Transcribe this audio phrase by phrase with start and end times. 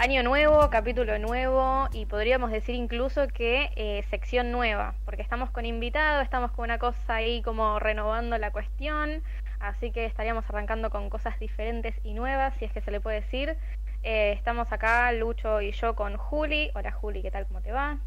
[0.00, 5.66] año nuevo, capítulo nuevo y podríamos decir incluso que eh, sección nueva, porque estamos con
[5.66, 9.22] invitado, estamos con una cosa ahí como renovando la cuestión,
[9.58, 13.20] así que estaríamos arrancando con cosas diferentes y nuevas, si es que se le puede
[13.20, 13.58] decir.
[14.02, 16.70] Eh, estamos acá, Lucho y yo, con Juli.
[16.74, 17.46] Hola Juli, ¿qué tal?
[17.46, 17.98] ¿Cómo te va?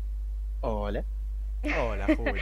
[0.61, 1.03] Hola.
[1.79, 2.41] Hola, Juli.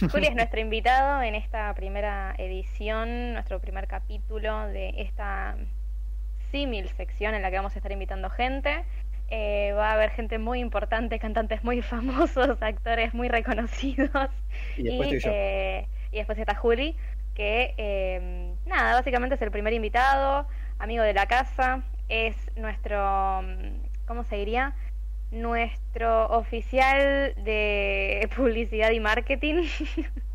[0.10, 5.56] Juli es nuestro invitado en esta primera edición, nuestro primer capítulo de esta
[6.56, 8.82] símil sección en la que vamos a estar invitando gente.
[9.28, 14.30] Eh, va a haber gente muy importante, cantantes muy famosos, actores muy reconocidos.
[14.78, 16.96] Y después eh, y después está Juli,
[17.34, 20.46] que eh, nada, básicamente es el primer invitado,
[20.78, 23.42] amigo de la casa, es nuestro,
[24.06, 24.72] ¿cómo se diría?
[25.30, 29.64] Nuestro oficial de publicidad y marketing.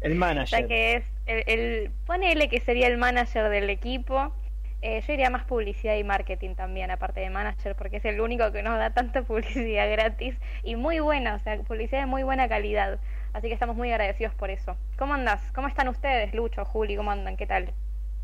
[0.02, 0.68] El O sea manager.
[0.68, 4.36] que es el, el- ponele que sería el manager del equipo.
[4.84, 8.52] Eh, yo diría más publicidad y marketing también, aparte de manager, porque es el único
[8.52, 12.50] que nos da tanta publicidad gratis y muy buena, o sea, publicidad de muy buena
[12.50, 13.00] calidad.
[13.34, 14.76] Así que estamos muy agradecidos por eso.
[14.98, 15.40] ¿Cómo andas?
[15.54, 16.96] ¿Cómo están ustedes, Lucho, Juli?
[16.96, 17.38] ¿Cómo andan?
[17.38, 17.72] ¿Qué tal?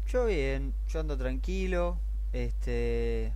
[0.08, 1.98] Yo bien, yo ando tranquilo,
[2.34, 3.32] este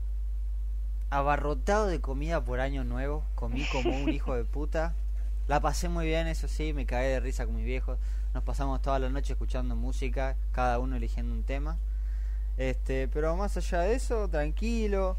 [1.11, 4.95] abarrotado de comida por año nuevo, comí como un hijo de puta.
[5.47, 7.99] La pasé muy bien, eso sí, me cagué de risa con mis viejos.
[8.33, 11.77] Nos pasamos toda la noche escuchando música, cada uno eligiendo un tema.
[12.61, 15.17] Este, pero más allá de eso, tranquilo.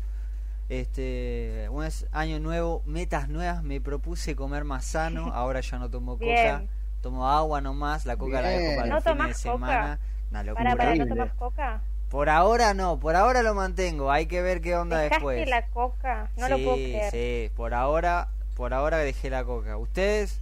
[0.68, 6.12] Este, un año nuevo, metas nuevas, me propuse comer más sano, ahora ya no tomo
[6.12, 6.68] coca, Bien.
[7.00, 9.98] tomo agua nomás, la coca la dejo para ¿No los fines de semana.
[10.30, 10.70] Una locura.
[10.70, 11.82] Para, para, ¿no tomas coca?
[12.10, 15.48] Por ahora no, por ahora lo mantengo, hay que ver qué onda ¿Dejaste después.
[15.48, 16.30] la coca?
[16.36, 17.10] No sí, lo puedo creer.
[17.10, 19.76] sí, por ahora, por ahora dejé la coca.
[19.78, 20.38] ¿Ustedes?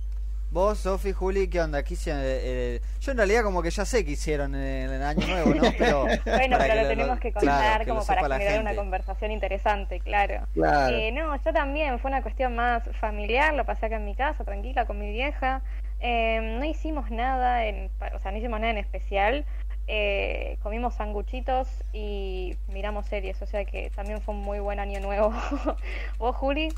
[0.51, 1.85] Vos, Sofi, Juli, ¿qué onda?
[1.85, 2.23] ¿Qué hicieron?
[2.23, 5.55] Eh, eh, yo en realidad como que ya sé qué hicieron en el año nuevo,
[5.55, 5.63] ¿no?
[5.79, 9.31] Pero Bueno, pero que lo tenemos que contar claro, que como para generar una conversación
[9.31, 10.49] interesante, claro.
[10.55, 10.97] Claro.
[10.97, 14.43] Eh, no, yo también, fue una cuestión más familiar, lo pasé acá en mi casa,
[14.43, 15.63] tranquila, con mi vieja.
[16.01, 19.45] Eh, no hicimos nada, en, o sea, no hicimos nada en especial.
[19.87, 24.99] Eh, comimos sanguchitos y miramos series, o sea que también fue un muy buen año
[24.99, 25.33] nuevo.
[26.19, 26.75] ¿Vos, Juli?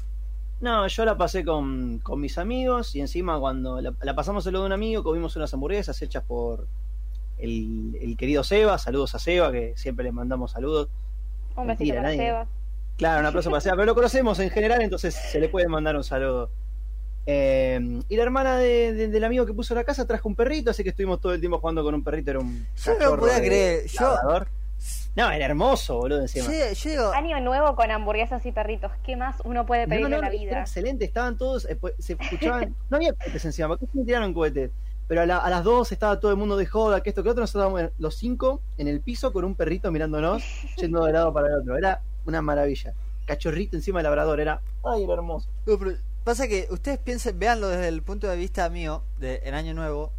[0.62, 4.52] No, yo la pasé con, con mis amigos y encima cuando la, la pasamos en
[4.52, 6.66] lo de un amigo comimos unas hamburguesas hechas por
[7.38, 8.78] el, el querido Seba.
[8.78, 10.88] Saludos a Seba, que siempre le mandamos saludos.
[11.56, 12.48] Un besito para nadie- Sebas.
[12.96, 15.96] Claro, un aplauso para Seba, pero lo conocemos en general, entonces se le puede mandar
[15.96, 16.48] un saludo.
[17.26, 20.70] Eh, y la hermana de- de- del amigo que puso la casa trajo un perrito,
[20.70, 22.30] así que estuvimos todo el tiempo jugando con un perrito.
[22.30, 24.16] Era un Yo no podía creer, yo-.
[25.14, 26.46] No, era hermoso, boludo, encima.
[26.46, 28.90] Yo, yo digo, Año nuevo con hamburguesas y perritos.
[29.04, 30.60] ¿Qué más uno puede pedir No, no, en la era vida?
[30.60, 34.70] excelente, estaban todos, eh, pues, se escuchaban, no había cohetes encima, porque me tiraron cohetes.
[35.08, 37.28] Pero a, la- a las dos estaba todo el mundo de joda, que esto, que
[37.28, 40.42] otro, nosotros estábamos los cinco en el piso con un perrito mirándonos,
[40.78, 41.76] yendo de lado para el otro.
[41.76, 42.94] Era una maravilla.
[43.26, 45.48] Cachorrito encima del labrador, era, ay, era hermoso.
[45.66, 45.92] No, pero
[46.24, 50.10] pasa que ustedes piensen, véanlo desde el punto de vista mío, del año nuevo.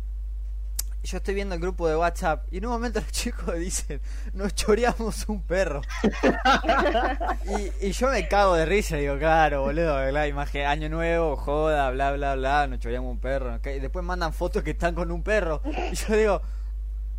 [1.03, 3.99] Yo estoy viendo el grupo de WhatsApp y en un momento los chicos dicen,
[4.33, 5.81] nos choreamos un perro.
[7.81, 11.91] y, y yo me cago de risa, digo, claro, boludo, claro, imagen, año nuevo, joda,
[11.91, 13.59] bla, bla, bla, nos choreamos un perro.
[13.65, 15.61] Y después mandan fotos que están con un perro.
[15.91, 16.41] Y yo digo,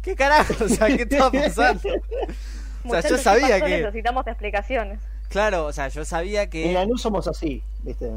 [0.00, 0.64] ¿qué carajo?
[0.64, 1.90] O sea, ¿qué está pasando?
[2.84, 5.00] O sea, yo ¿qué sabía que, Necesitamos explicaciones.
[5.28, 6.72] claro, o sea, yo sabía En que...
[6.72, 8.10] Lanús somos así, ¿viste?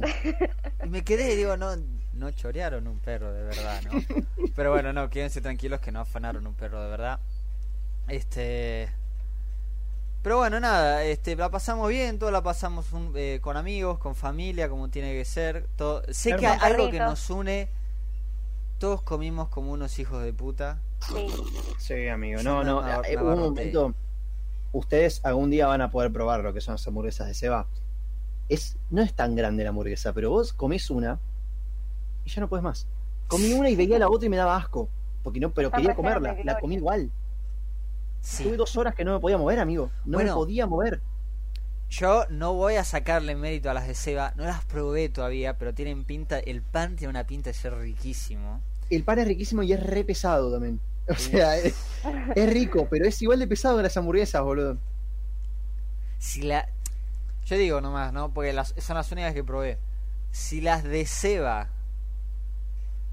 [0.83, 1.75] Y me quedé y digo, no,
[2.17, 3.91] no chorearon un perro de verdad, ¿no?
[4.55, 7.19] Pero bueno, no, quédense tranquilos que no afanaron un perro de verdad.
[8.07, 8.89] Este.
[10.23, 14.15] Pero bueno, nada, este, la pasamos bien, todo la pasamos un- eh, con amigos, con
[14.15, 15.67] familia, como tiene que ser.
[15.77, 16.01] Todo.
[16.09, 17.69] Sé que hay algo que nos une.
[18.79, 20.79] Todos comimos como unos hijos de puta.
[21.07, 21.27] Sí.
[21.79, 22.41] Sí, amigo.
[22.43, 23.93] No, no, abar- eh, un momento.
[24.73, 27.67] Ustedes algún día van a poder probar lo que son las hamburguesas de Seba.
[28.49, 31.19] Es, no es tan grande la hamburguesa, pero vos comés una
[32.27, 32.85] y ya no puedes más.
[33.27, 34.89] Comí una y veía la otra y me daba asco.
[35.23, 36.37] Porque no, pero quería comerla.
[36.43, 37.09] La comí igual.
[38.21, 38.43] Sí.
[38.43, 39.89] Tuve dos horas que no me podía mover, amigo.
[40.05, 40.31] No Bueno.
[40.31, 41.01] me podía mover.
[41.89, 45.73] Yo no voy a sacarle mérito a las de Seba, no las probé todavía, pero
[45.73, 48.61] tienen pinta, el pan tiene una pinta de ser riquísimo.
[48.89, 50.79] El pan es riquísimo y es re pesado también.
[51.09, 51.73] O sea, es,
[52.35, 54.77] es rico, pero es igual de pesado que las hamburguesas, boludo.
[56.17, 56.67] si la
[57.45, 59.77] yo digo nomás no porque las, son las únicas que probé
[60.31, 61.69] si las de Seba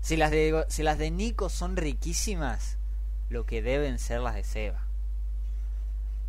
[0.05, 2.79] si las de si las de Nico son riquísimas
[3.29, 4.91] lo que deben ser las de Seba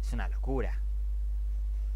[0.01, 0.81] es una locura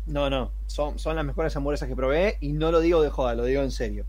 [0.06, 0.52] No, no.
[0.68, 3.62] Son, son las mejores hamburguesas que probé y no lo digo de joda, lo digo
[3.62, 4.08] en serio.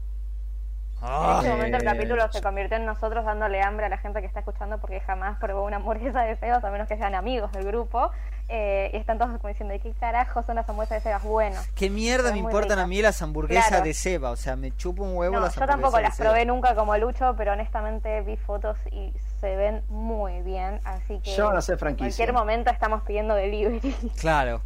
[1.20, 3.99] En Ah, este momento el Eh, capítulo se convirtió en nosotros dándole hambre a la
[3.99, 7.14] gente que está escuchando porque jamás probó una hamburguesa de feos a menos que sean
[7.14, 8.11] amigos del grupo.
[8.52, 11.23] Eh, y están todos como diciendo, ¿de qué carajo son las hamburguesas de Sebas?
[11.23, 13.85] Bueno, ¿Qué mierda me importan a mí las hamburguesas Claro.
[13.85, 14.31] de Seba?
[14.32, 16.31] O sea, me chupo un huevo no, las yo hamburguesas tampoco de las Seba.
[16.31, 21.37] probé nunca como Lucho, pero honestamente vi fotos y se ven muy bien, así que
[21.37, 22.08] Ya van a ser en franquicia.
[22.26, 23.81] cualquier momento estamos pidiendo delivery.
[24.20, 24.62] Claro.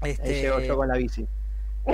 [0.00, 1.26] Ahí Este, llego yo con la bici.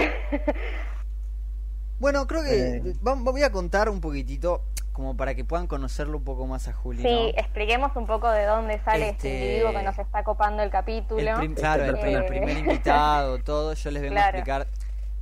[2.01, 2.95] Bueno, creo que Eh.
[3.01, 4.63] voy a contar un poquitito
[4.99, 7.03] como para que puedan conocerlo un poco más a Juli.
[7.03, 7.29] Sí, ¿no?
[7.41, 11.21] expliquemos un poco de dónde sale este, Este- individuo que nos está copando el capítulo.
[11.21, 12.41] El prim- claro, el, Este el perfil.
[12.41, 13.75] primer invitado, todo.
[13.75, 14.67] Yo les vengo a explicar.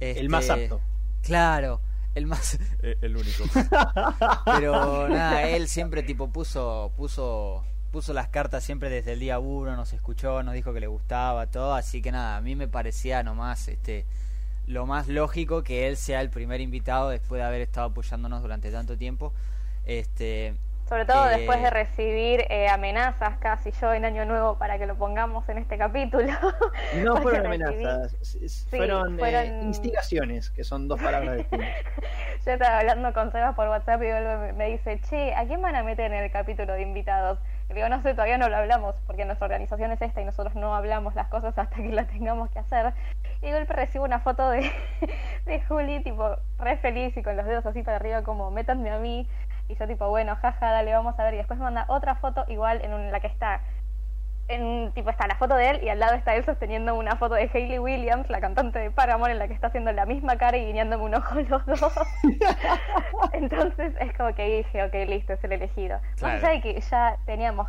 [0.01, 0.81] El más este, apto.
[1.23, 1.83] Claro,
[2.15, 2.59] el más.
[2.83, 3.45] eh, el único.
[4.47, 7.63] Pero nada, él siempre tipo puso, puso,
[7.93, 11.49] puso las cartas siempre desde el día uno, nos escuchó, nos dijo que le gustaba
[11.49, 14.07] todo, así que nada, a mí me parecía nomás, este,
[14.67, 18.71] lo más lógico que él sea el primer invitado después de haber estado apoyándonos durante
[18.71, 19.35] tanto tiempo.
[19.87, 20.55] Este,
[20.89, 24.97] Sobre todo después de recibir eh, amenazas casi yo en Año Nuevo para que lo
[24.97, 26.27] pongamos en este capítulo.
[27.03, 31.69] No fueron recibí- amenazas, fueron, eh, fueron- instigaciones, que son dos palabras distintas.
[32.45, 35.75] Yo estaba hablando con Sebas por WhatsApp y él me- dice, che, ¿a quién van
[35.77, 37.39] a meter en el capítulo de invitados?
[37.69, 40.55] Y digo, no sé, todavía no lo hablamos, porque nuestra organización es esta y nosotros
[40.55, 42.93] no hablamos las cosas hasta que las tengamos que hacer.
[43.43, 44.71] Y de golpe recibo una foto de,
[45.47, 48.99] de Juli, tipo, re feliz y con los dedos así para arriba, como, métanme a
[49.01, 49.29] mí.
[49.69, 51.35] Y yo tipo, bueno, jaja, dale, vamos a ver.
[51.35, 53.61] Y después me manda otra foto igual en un- la que está
[54.49, 57.35] en tipo está la foto de él y al lado está él sosteniendo una foto
[57.35, 60.57] de Hayley Williams, la cantante de Paramore, en la que está haciendo la misma cara
[60.57, 61.93] y guiñándome un ojo los dos.
[63.33, 65.99] Entonces es como que dije, ok, listo, es el elegido.
[66.17, 66.35] Claro.
[66.35, 67.67] Más allá de que ya teníamos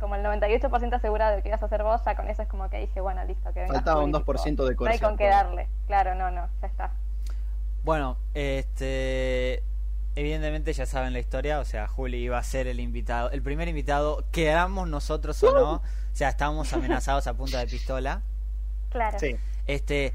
[0.00, 2.68] como el 98% asegurado de que ibas a ser vos, ya con eso es como
[2.70, 3.74] que dije, bueno, listo, que venga.
[3.74, 5.68] Faltaba un Juli, 2% de tipo, No hay con qué darle.
[5.86, 6.90] Claro, no, no, ya está.
[7.84, 9.62] Bueno, este
[10.18, 13.68] evidentemente ya saben la historia, o sea, Juli iba a ser el invitado, el primer
[13.68, 15.82] invitado, queramos nosotros o no, o
[16.12, 18.22] sea, estábamos amenazados a punta de pistola.
[18.90, 19.18] Claro.
[19.18, 19.36] Sí.
[19.66, 20.14] Este,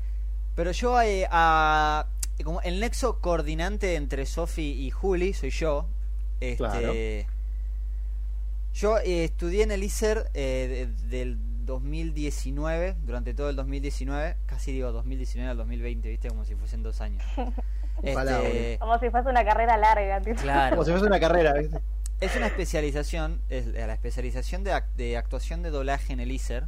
[0.56, 2.08] pero yo eh, a-
[2.44, 5.88] como el nexo coordinante entre Sofi y Juli soy yo.
[6.40, 6.94] Este, Claro.
[8.74, 14.72] Yo eh, estudié en el ISER eh, de- del 2019, durante todo el 2019, casi
[14.74, 17.24] digo 2019 al 2020, viste, como si fuesen dos años.
[18.02, 20.20] Este, Como si fuese una carrera larga.
[20.22, 20.42] tipo.
[20.42, 20.76] claro.
[20.76, 21.80] Como si fuese una carrera, ¿viste?
[22.20, 26.66] Es una especialización, es la especialización de, ac- de actuación de doblaje en el ISER,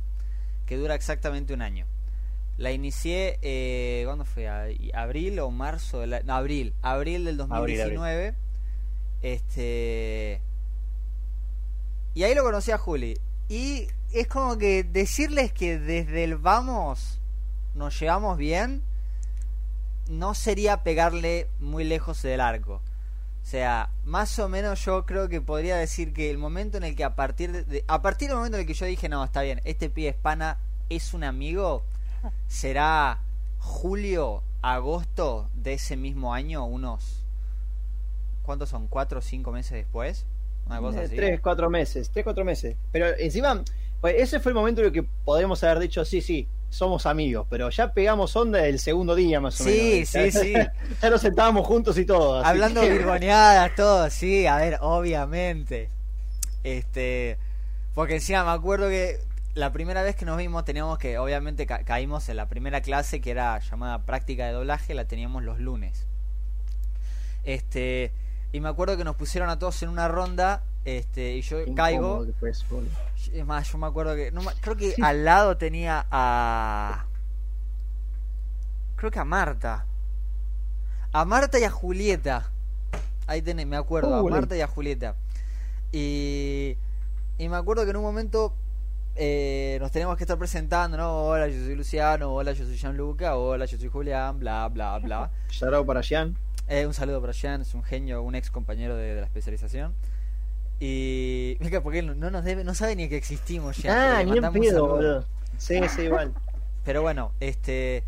[0.65, 1.85] que dura exactamente un año.
[2.57, 4.47] La inicié, eh, ¿cuándo fue?
[4.93, 6.05] ¿Abril o marzo?
[6.05, 6.73] no, abril.
[6.81, 8.33] Abril del Abril, 2019.
[9.21, 10.41] Este.
[12.13, 13.17] Y ahí lo conocí a Juli.
[13.49, 17.19] Y es como que decirles que desde el vamos
[17.73, 18.81] nos llevamos bien,
[20.09, 22.75] no sería pegarle muy lejos del arco.
[22.75, 26.95] O sea, más o menos yo creo que podría decir que el momento en el
[26.95, 29.43] que a partir de, a partir del momento en el que yo dije, no, está
[29.43, 30.57] bien, este pibe hispana
[30.89, 31.83] es un amigo,
[32.47, 33.19] será
[33.59, 37.25] julio, agosto de ese mismo año, unos
[38.45, 38.87] ¿cuántos son?
[38.87, 40.25] ¿Cuatro o cinco meses después?
[40.67, 41.15] Una cosa así.
[41.15, 42.75] Tres, cuatro meses, tres, cuatro meses.
[42.91, 43.63] Pero encima,
[44.01, 47.47] pues ese fue el momento en el que podríamos haber dicho, sí, sí, somos amigos,
[47.49, 50.09] pero ya pegamos onda el segundo día más o Sí, menos.
[50.09, 50.53] sí, Ya- sí.
[51.01, 52.43] Ya nos sentábamos juntos y todo.
[52.43, 55.89] Hablando que- virgoneadas, todo, sí, a ver, obviamente.
[56.63, 57.37] Este,
[57.93, 59.19] porque encima me acuerdo que
[59.53, 63.21] la primera vez que nos vimos teníamos que, obviamente ca- caímos en la primera clase
[63.21, 66.05] que era llamada práctica de doblaje, la teníamos los lunes.
[67.43, 68.11] Este,
[68.51, 71.73] y me acuerdo que nos pusieron a todos en una ronda, este, y yo Qué
[71.73, 72.25] caigo.
[73.33, 74.31] Es más, yo me acuerdo que.
[74.31, 77.05] No, creo que al lado tenía a.
[78.95, 79.85] Creo que a Marta.
[81.11, 82.49] A Marta y a Julieta.
[83.27, 85.15] Ahí tenés, me acuerdo, a Marta y a Julieta.
[85.91, 86.77] Y.
[87.37, 88.53] Y me acuerdo que en un momento.
[89.15, 91.23] eh, nos teníamos que estar presentando, ¿no?
[91.25, 95.31] Hola, yo soy Luciano, hola, yo soy Gianluca, hola, yo soy Julián, bla, bla, bla.
[95.49, 96.37] Shout out para Jean.
[96.67, 99.93] Eh, un saludo para Jean, es un genio, un ex compañero de, de la especialización.
[100.79, 101.57] Y.
[101.59, 104.17] Mira, porque él no nos debe, no sabe ni que existimos ya.
[104.19, 105.25] ah, ni un pedo, boludo.
[105.57, 106.33] Sí, sí, igual.
[106.83, 108.03] Pero bueno, este.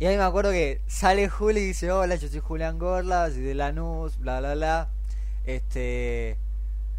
[0.00, 3.40] Y ahí me acuerdo que sale Juli y dice: Hola, yo soy Julián Gorla, soy
[3.40, 4.88] de Lanús, bla, bla, bla.
[5.44, 6.36] Este.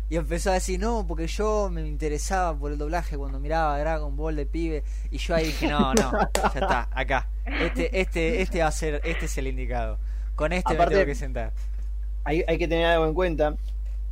[0.10, 4.18] Y empezó a decir: No, porque yo me interesaba por el doblaje cuando miraba Dragon
[4.18, 4.84] Ball de pibe.
[5.12, 7.28] Y yo ahí dije: No, no, ya está, acá.
[7.46, 9.98] Este, este, este va a ser, este es el indicado.
[10.36, 11.54] Con este Aparte- me tengo que sentar.
[12.24, 13.56] hay, hay que tener algo en cuenta.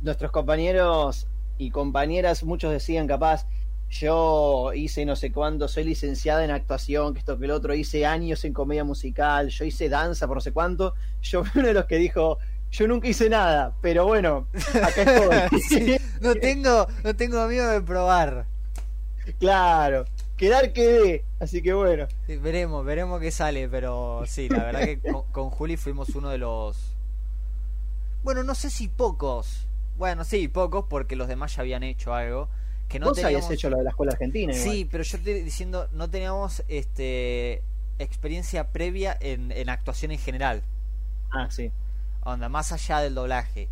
[0.00, 1.28] Nuestros compañeros
[1.58, 3.46] y compañeras, muchos decían capaz,
[3.90, 8.04] yo hice no sé cuánto, soy licenciada en actuación, que esto que el otro, hice
[8.04, 10.94] años en comedia musical, yo hice danza por no sé cuánto.
[11.22, 12.38] Yo fui uno de los que dijo,
[12.70, 14.46] yo nunca hice nada, pero bueno,
[14.82, 15.60] acá estoy.
[15.68, 18.46] Sí, no tengo, no tengo miedo de probar.
[19.38, 20.04] Claro.
[20.36, 21.24] quedar quedé.
[21.40, 22.08] Así que bueno.
[22.26, 26.28] Sí, veremos, veremos qué sale, pero sí, la verdad que con, con Juli fuimos uno
[26.28, 26.94] de los...
[28.22, 29.67] Bueno, no sé si pocos.
[29.98, 32.48] Bueno, sí, pocos, porque los demás ya habían hecho algo.
[32.88, 33.44] Que no Vos teníamos...
[33.44, 34.54] habías hecho lo de la escuela argentina.
[34.54, 37.62] Sí, pero yo estoy diciendo, no teníamos este
[37.98, 40.62] experiencia previa en, en actuación en general.
[41.30, 41.70] Ah, sí.
[42.22, 43.68] Onda, más allá del doblaje.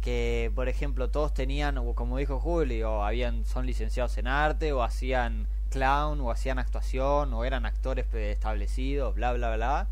[0.00, 4.72] Que, por ejemplo, todos tenían, o como dijo Juli, o habían, son licenciados en arte,
[4.72, 9.88] o hacían clown, o hacían actuación, o eran actores establecidos, bla, bla, bla.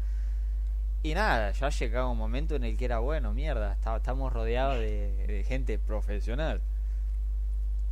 [1.03, 4.79] Y nada, ya llegaba un momento en el que era bueno, mierda, está- estamos rodeados
[4.79, 6.61] de, de gente profesional.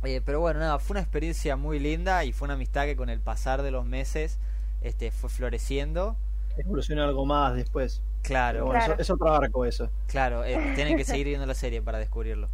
[0.03, 3.09] Eh, pero bueno, nada, fue una experiencia muy linda y fue una amistad que con
[3.09, 4.39] el pasar de los meses
[4.81, 6.15] este, fue floreciendo.
[6.57, 8.01] Evolucionó algo más después.
[8.23, 8.93] Claro, bueno, Claro.
[8.93, 9.89] eso- es otro arco eso.
[10.07, 12.47] claro, eh, tienen que seguir viendo la serie para descubrirlo.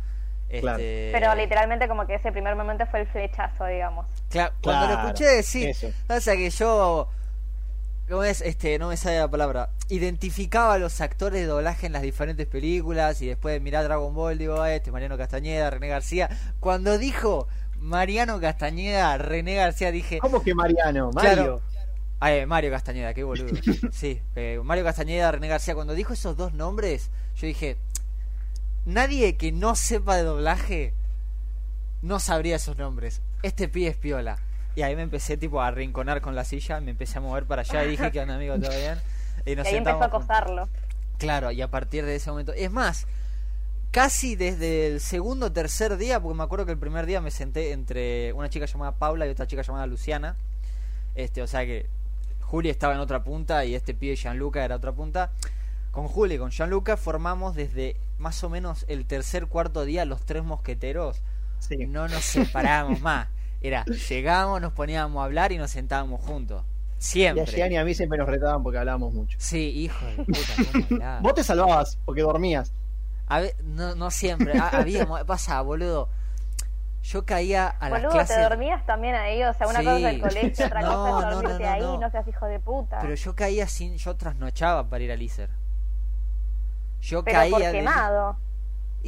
[0.60, 0.78] Claro.
[0.80, 4.06] Este, Pero literalmente como que ese primer momento fue el flechazo, digamos.
[4.32, 5.76] Cla- cuando lo Claro, escuché decir,
[6.08, 7.10] pasa que yo,
[8.10, 8.42] ¿cómo es?
[8.42, 12.48] Este, no me sale la palabra, identificaba a los actores de doblaje en las diferentes
[12.48, 16.30] películas y después de mirar Dragon Ball, digo, ah, este Mariano Castañeda, René García.
[16.60, 17.48] Cuando dijo
[17.80, 21.12] Mariano Castañeda, René García, dije, ¿Cómo que Mariano?
[21.12, 21.34] Mario.
[21.34, 21.62] Claro.
[22.20, 23.54] Ah, eh, Mario Castañeda, qué boludo.
[23.92, 27.78] Sí, eh, Mario Castañeda, René García, cuando dijo esos dos nombres, yo dije,
[28.86, 30.94] nadie que no sepa de doblaje
[32.02, 33.22] no sabría esos nombres.
[33.44, 34.40] Este pibe es piola.
[34.78, 37.64] Y ahí me empecé tipo a arrinconar con la silla, me empecé a mover para
[37.64, 39.00] allá y dije que un amigo todo bien.
[39.44, 40.70] Y nos y ahí empezó a acosarlo.
[41.18, 42.54] Claro, y a partir de ese momento.
[42.54, 43.08] Es más,
[43.90, 47.32] casi desde el segundo o tercer día, porque me acuerdo que el primer día me
[47.32, 50.36] senté entre una chica llamada Paula y otra chica llamada Luciana.
[51.16, 51.88] Este, o sea que
[52.42, 55.32] Juli estaba en otra punta y este pibe Gianluca era otra punta.
[55.90, 60.24] Con Juli y con Gianluca formamos desde más o menos el tercer cuarto día los
[60.24, 61.24] tres mosqueteros.
[61.58, 61.88] Sí.
[61.88, 63.30] No nos separábamos más.
[63.62, 66.64] Era, llegábamos, nos poníamos a hablar y nos sentábamos juntos.
[66.64, 67.46] Y a Siempre.
[67.46, 69.38] Gianni y a mí siempre nos retaban porque hablábamos mucho.
[69.40, 70.40] Sí, hijo de puta,
[70.90, 71.20] cómo.
[71.22, 72.72] Vos te salvabas porque dormías.
[73.28, 76.10] A ve- no, no siempre, ha- había, mo- pasa, boludo.
[77.04, 79.86] Yo caía a las Boludo, clases, te dormías también ahí, o sea, una Sí.
[79.86, 81.98] cosa es el colegio, otra No, cosa no, es no, dormirte no, ahí, no.
[82.00, 82.12] no.
[82.12, 83.00] seas hijo de puta.
[83.00, 85.50] pero yo caía sin, yo trasnochaba para ir al ISER.
[87.02, 88.38] Yo Pero caía por de- quemado.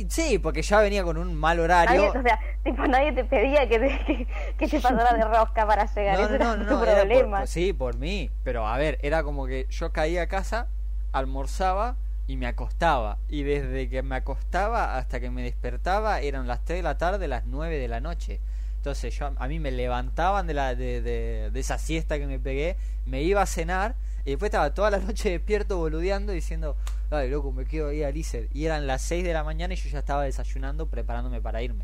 [0.09, 2.09] Sí, porque ya venía con un mal Nadie, horario.
[2.19, 4.27] o sea, tipo, nadie te pedía que te, que,
[4.57, 6.17] que te pasara de rosca para llegar.
[6.19, 7.37] No, Ese no, no, no, tu era por- problema.
[7.39, 8.29] por- sí, por mí.
[8.43, 10.67] Pero a ver, era como que yo caía a casa,
[11.11, 11.95] almorzaba
[12.27, 13.17] y me acostaba.
[13.27, 17.27] Y desde que me acostaba hasta que me despertaba eran las 3 de la tarde,
[17.27, 18.39] las 9 de la noche.
[18.79, 22.39] Entonces yo a mí me levantaban de, la, de, de, de esa siesta que me
[22.39, 26.77] pegué, me iba a cenar y después estaba toda la noche despierto boludeando diciendo,
[27.11, 28.47] ay loco, me quedo ahí al ISER.
[28.53, 31.83] Y eran las 6 de la mañana y yo ya estaba desayunando preparándome para irme.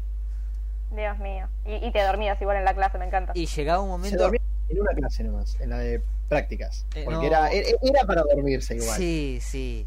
[0.95, 1.47] Dios mío.
[1.65, 3.33] Y, y te dormías igual en la clase, me encanta.
[3.35, 4.17] Y llegaba un Se momento...
[4.23, 6.85] dormía en una clase nomás, en la de prácticas.
[6.95, 7.23] Eh, Porque no.
[7.23, 8.97] era, era era para dormirse igual.
[8.97, 9.85] Sí, sí.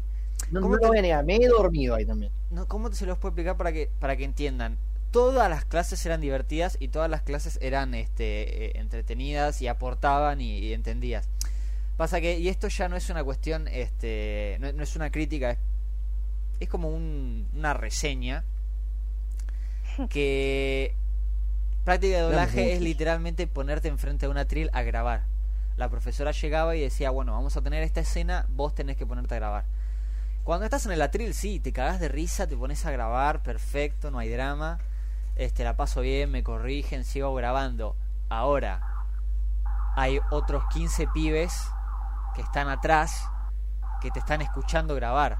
[0.51, 2.31] No, ¿Cómo no te- lo voy a negar, me he dormido ahí también.
[2.51, 4.77] no, ¿cómo se los puedo explicar para que para que entiendan?
[5.11, 10.39] Todas las clases eran divertidas y todas las clases eran este eh, entretenidas y aportaban
[10.41, 11.27] y, y entendías.
[11.97, 15.51] Pasa que y esto ya no es una cuestión este no, no es una crítica,
[15.51, 15.57] es,
[16.59, 18.43] es como un- una reseña
[20.09, 20.95] que
[21.83, 25.23] práctica de doblaje es literalmente ponerte enfrente de una tril a grabar.
[25.75, 29.33] La profesora llegaba y decía, bueno, vamos a tener esta escena, vos tenés que ponerte
[29.35, 29.65] a grabar.
[30.43, 34.11] Cuando estás en el atril, sí, te cagás de risa, te pones a grabar, perfecto,
[34.11, 34.79] no hay drama.
[35.39, 37.95] Este, la paso bien, me corrigen, sigo grabando.
[38.27, 39.05] Ahora,
[39.95, 41.53] hay otros 15 pibes
[42.35, 43.23] que están atrás,
[44.01, 45.37] que te están escuchando grabar.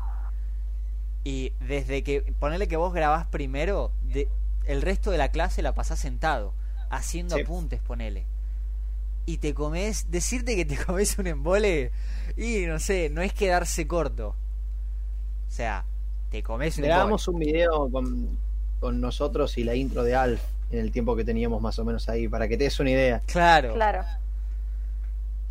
[1.26, 4.30] Y desde que, ponele que vos grabás primero, de,
[4.64, 6.54] el resto de la clase la pasás sentado,
[6.90, 7.42] haciendo Sí.
[7.42, 8.26] apuntes, ponele.
[9.26, 11.92] Y te comes, decirte que te comes un embole,
[12.38, 14.30] y no sé, no es quedarse corto.
[14.30, 15.84] O sea,
[16.32, 16.96] te comes un embole.
[16.96, 18.40] Grabamos un video con,
[18.80, 22.08] con nosotros y la intro de Alf en el tiempo que teníamos más o menos
[22.10, 23.22] ahí, para que te des una idea.
[23.26, 23.74] Claro.
[23.74, 24.04] Claro.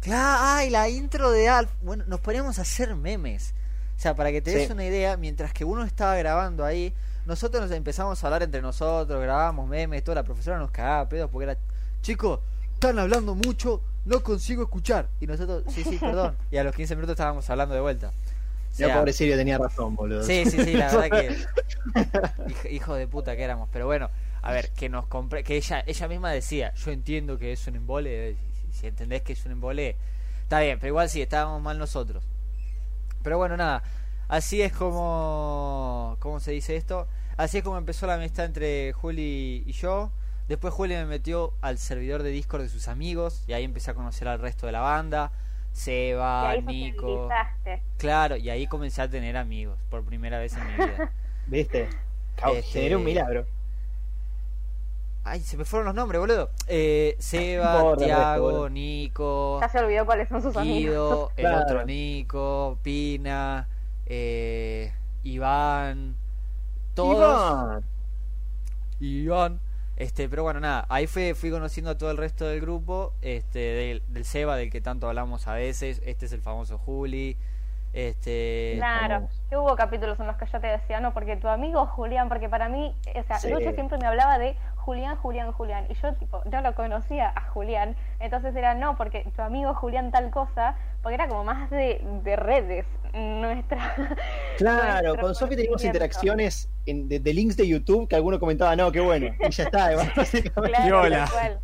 [0.00, 1.70] Claro, ay, la intro de Alf.
[1.82, 3.52] Bueno, nos poníamos a hacer memes.
[3.96, 4.72] O sea, para que te des Sí.
[4.72, 6.92] una idea, mientras que uno estaba grabando ahí,
[7.26, 11.28] nosotros nos empezamos a hablar entre nosotros, grabábamos memes, toda la profesora nos cagaba pedos
[11.30, 11.56] porque era,
[12.00, 12.38] chicos,
[12.74, 15.08] están hablando mucho, no consigo escuchar.
[15.20, 16.36] Y nosotros, sí, sí, perdón.
[16.52, 18.12] Y a los 15 minutos estábamos hablando de vuelta.
[18.86, 20.22] Sea, pobre Sirio tenía razón, boludo.
[20.22, 24.08] Sí, sí, sí, la verdad que hijo, hijo de puta que éramos, pero bueno,
[24.42, 27.76] a ver, que nos compre, que ella ella misma decía, yo entiendo que es un
[27.76, 28.36] embole, eh,
[28.72, 29.96] si, si entendés que es un embole,
[30.42, 32.24] está bien, pero igual sí estábamos mal nosotros.
[33.22, 33.82] Pero bueno, nada,
[34.28, 39.64] así es como cómo se dice esto, así es como empezó la amistad entre Juli
[39.66, 40.10] y yo.
[40.48, 43.94] Después Juli me metió al servidor de Discord de sus amigos y ahí empecé a
[43.94, 45.30] conocer al resto de la banda.
[45.78, 47.28] Y Seba, ahí Nico.
[47.98, 51.12] Claro, y ahí comencé a tener amigos por primera vez en mi vida.
[51.46, 51.88] ¿Viste?
[52.36, 53.46] Este- Generé un milagro.
[55.22, 56.50] Ay, se me fueron los nombres, boludo.
[56.66, 58.68] Eh, Seba, el Tiago.
[58.68, 60.78] Nico, Ya se olvidó cuáles son sus amigos.
[60.78, 61.62] Guido, el Claro.
[61.64, 63.68] otro Nico, Pina,
[64.06, 64.92] eh,
[65.22, 66.16] Iván,
[66.94, 67.82] todos.
[69.00, 69.58] Iván.
[69.58, 69.60] Iván.
[69.98, 73.58] Este, pero bueno, nada, ahí fue, fui conociendo a todo el resto del grupo, este,
[73.58, 77.36] del, del Seba, del que tanto hablamos a veces, este es el famoso Juli,
[77.92, 81.84] este, Claro, que hubo capítulos en los que yo te decía, no, porque tu amigo
[81.86, 83.50] Julián, porque para mí, o sea, Sí.
[83.50, 84.56] Lucho siempre me hablaba de
[84.88, 89.26] Julián, Julián, Julián, y yo tipo, no lo conocía a Julián, entonces era no, porque
[89.36, 93.94] tu amigo Julián tal cosa, porque era como más de, de redes, nuestra...
[94.56, 98.90] Claro, con Sofi teníamos interacciones en- de, de links de YouTube que alguno comentaba, no,
[98.90, 99.26] qué bueno.
[99.46, 100.78] Y ya está, básicamente.
[100.78, 101.60] Claro, cual.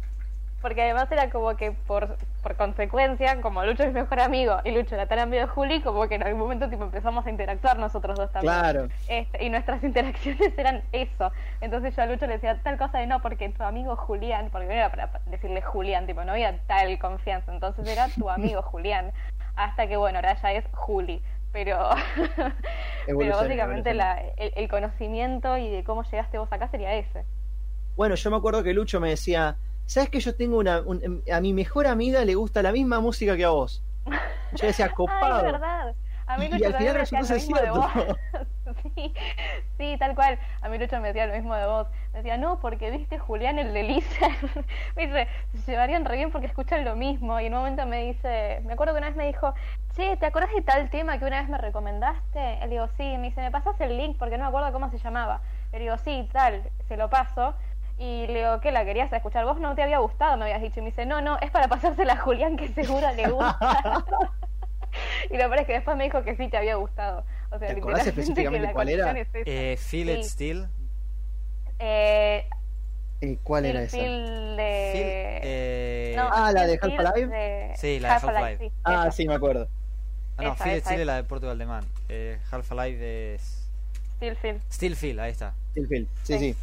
[0.65, 4.71] Porque además era como que por, por consecuencia, como Lucho es mi mejor amigo y
[4.71, 7.79] Lucho era tan amigo de Juli, como que en algún momento tipo empezamos a interactuar
[7.79, 8.55] nosotros dos también.
[8.55, 8.89] Claro.
[9.07, 11.31] Este, y nuestras interacciones eran eso.
[11.61, 14.67] Entonces yo a Lucho le decía tal cosa de no, porque tu amigo Julián, porque
[14.67, 17.53] no era para decirle Julián, tipo, no había tal confianza.
[17.53, 19.13] Entonces era tu amigo Julián.
[19.57, 21.21] Hasta que bueno, ahora ya es Juli.
[21.53, 21.91] Pero,
[23.07, 23.97] pero básicamente evolución.
[23.99, 27.27] la, el, el conocimiento y de cómo llegaste vos acá sería ese.
[27.97, 30.81] Bueno, yo me acuerdo que Lucho me decía, ¿sabes que yo tengo una...
[30.81, 33.83] un- a mi mejor amiga le gusta la misma música que a vos?
[34.53, 35.39] Yo decía, Ay, copado.
[35.39, 35.95] es verdad.
[36.27, 37.87] A mí Y- al final resultó ser cierto.
[38.97, 39.13] sí,
[39.77, 40.39] sí, tal cual.
[40.63, 41.87] A mí Lucho me decía lo mismo de vos.
[42.13, 44.29] Me decía, no, porque viste Julián el de Lisa.
[44.97, 45.29] me dice,
[45.65, 47.39] se llevarían re bien porque escuchan lo mismo.
[47.41, 49.53] Y en un momento me dice, me acuerdo que una vez me dijo,
[49.97, 52.59] che, ¿te acordás de tal tema que una vez me recomendaste?
[52.61, 53.19] Le digo, sí.
[53.19, 54.17] Me dice, ¿me pasas el link?
[54.19, 55.43] Porque no me acuerdo cómo se llamaba.
[55.73, 57.55] Le digo, sí, tal, se lo paso.
[57.99, 59.45] Y le digo, ¿qué la querías escuchar?
[59.45, 60.81] Vos no te había gustado, me habías dicho.
[60.81, 64.05] Y me dice, no, no, es para pasársela a Julián que seguro le gusta.
[65.31, 67.25] y lo peor es que después me dijo que sí te había gustado.
[67.51, 69.11] O sea, ¿Te acordás literalmente específicamente cuál era?
[69.13, 70.31] es eh, Feel It Sí.
[70.31, 70.67] Still,
[71.79, 72.49] Eh,
[73.21, 73.97] Eh, ¿Cuál era esa?
[73.97, 75.41] Phil de...
[75.43, 77.27] Eh, No, Ah, la de Phil Half-Alive.
[77.29, 78.59] de- Sí, la de Half-Life.
[78.59, 79.11] sí, Ah, esa.
[79.13, 79.69] sí, me acuerdo.
[80.37, 83.69] ah, no, esa, Feel It Still es la de Portugal de Man, eh, Half-Alive es
[84.21, 84.61] Phil, Phil.
[84.71, 85.55] Still Feel, ahí está.
[85.77, 86.07] El film.
[86.25, 86.39] Sí, Sí.
[86.53, 86.57] sí.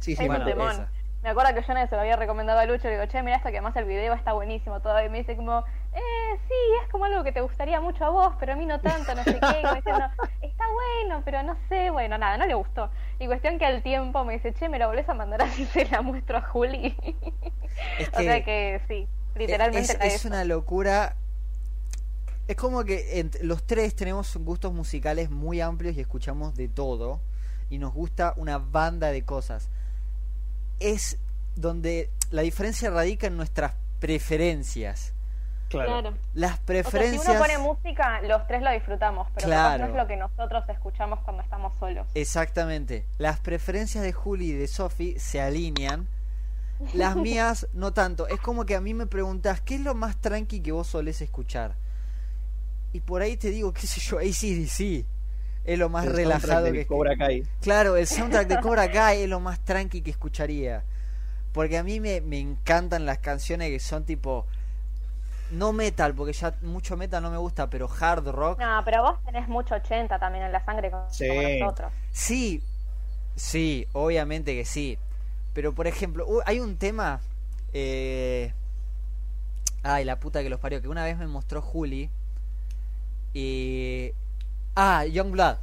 [0.00, 0.72] Sí, sí, Es me un bueno, acuerdo.
[0.72, 0.88] temón.
[0.88, 0.98] esa.
[1.22, 3.48] Me acuerdo que yo se lo había recomendado a Lucho le digo, che, mira esto
[3.48, 5.04] que además el video está buenísimo todo.
[5.04, 8.34] Y me dice como, eh, sí, es como algo que te gustaría mucho a vos,
[8.38, 9.60] pero a mí no tanto, no sé qué.
[9.60, 10.04] Y me diciendo,
[10.42, 12.90] está bueno, pero no sé, bueno, nada, no le gustó.
[13.18, 15.86] Y cuestión que al tiempo me dice, che, me la volvés a mandar así se
[15.86, 16.96] la muestro a Juli.
[17.98, 21.16] Es o sea que sí, literalmente es, una locura.
[22.46, 27.20] Es como que los tres tenemos gustos musicales muy amplios y escuchamos de todo.
[27.70, 29.68] Y nos gusta una banda de cosas.
[30.80, 31.18] Es
[31.56, 35.12] donde la diferencia radica en nuestras preferencias.
[35.68, 36.14] Claro.
[36.34, 37.28] Las O sea, si preferencias.
[37.28, 39.84] uno pone música, los tres lo disfrutamos, pero Claro.
[39.84, 42.06] no es lo que nosotros escuchamos cuando estamos solos.
[42.14, 43.04] Exactamente.
[43.18, 46.06] Las preferencias de Juli y de Sophie se alinean.
[46.94, 48.28] Las mías no tanto.
[48.28, 51.20] Es como que a mí me preguntas, ¿qué es lo más tranqui que vos solés
[51.20, 51.74] escuchar?
[52.94, 55.04] Y por ahí te digo, qué sé yo, ACDC.
[55.68, 57.42] Es lo más El relajado soundtrack que de Cobra Kai.
[57.60, 60.82] Claro, el soundtrack de Cobra Kai es lo más tranqui que escucharía.
[61.52, 64.46] Porque a mí me, me encantan las canciones que son tipo...
[65.50, 68.58] No metal, porque ya mucho metal no me gusta, pero hard rock.
[68.58, 71.58] No, pero vos tenés mucho 80 también en la sangre como Sí.
[71.60, 71.92] nosotros.
[72.12, 72.62] Sí,
[73.36, 74.98] sí, obviamente que sí.
[75.54, 77.20] Pero por ejemplo, uh, hay un tema.
[77.72, 78.52] Eh...
[79.82, 80.80] Ay, la puta que los parió.
[80.80, 82.10] Que una vez me mostró Juli.
[83.34, 84.12] Y.
[84.80, 85.56] Ah, Youngblood.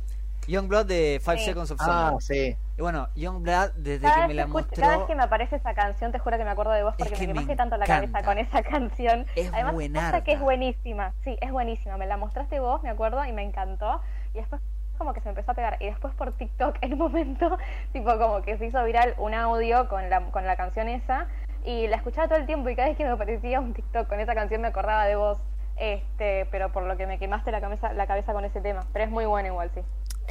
[0.48, 1.46] Youngblood de Five Sí.
[1.46, 2.22] Seconds of Ah, Summer.
[2.22, 2.58] sí.
[2.78, 4.82] Y bueno, Youngblood, desde Cada que vez me que, la escucho- mostró.
[4.84, 7.06] cada vez que me aparece esa canción, te juro que me acuerdo de vos Es
[7.08, 9.26] porque que me quemaste tanto la cabeza con esa canción.
[9.36, 11.14] Es Además, que es buenísima.
[11.24, 11.98] Sí, es buenísima.
[11.98, 14.02] Me la mostraste vos, me acuerdo, y me encantó.
[14.34, 14.62] Y después
[14.98, 15.78] como que se me empezó a pegar.
[15.82, 17.58] Y después por TikTok, en un momento,
[17.94, 21.28] tipo como que se hizo viral un audio con la, con la canción esa.
[21.64, 24.20] Y la escuchaba todo el tiempo y cada vez que me aparecía un TikTok con
[24.20, 25.40] esa canción me acordaba de vos.
[25.78, 28.88] Este, pero por lo que me quemaste la cabeza, la cabeza con ese tema.
[28.94, 29.82] Pero es muy bueno igual, sí.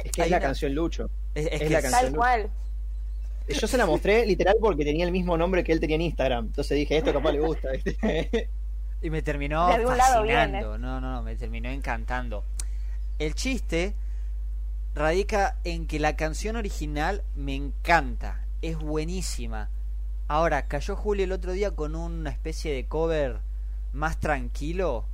[0.03, 1.09] Es que es la una- canción Lucho.
[1.35, 2.11] Es, es es que la es- canción.
[2.11, 2.49] Tal cual.
[3.47, 6.45] Yo se la mostré literal porque tenía el mismo nombre que él tenía en Instagram.
[6.47, 7.69] Entonces dije, esto capaz le gusta.
[9.01, 10.77] Y me terminó De algún lado fascinando.
[10.79, 12.43] No, no, no, me terminó encantando.
[13.19, 13.93] El chiste
[14.95, 18.39] radica en que la canción original me encanta.
[18.63, 19.69] Es buenísima.
[20.27, 23.37] Ahora, cayó Julio el otro día con una especie de cover
[23.93, 25.05] más tranquilo.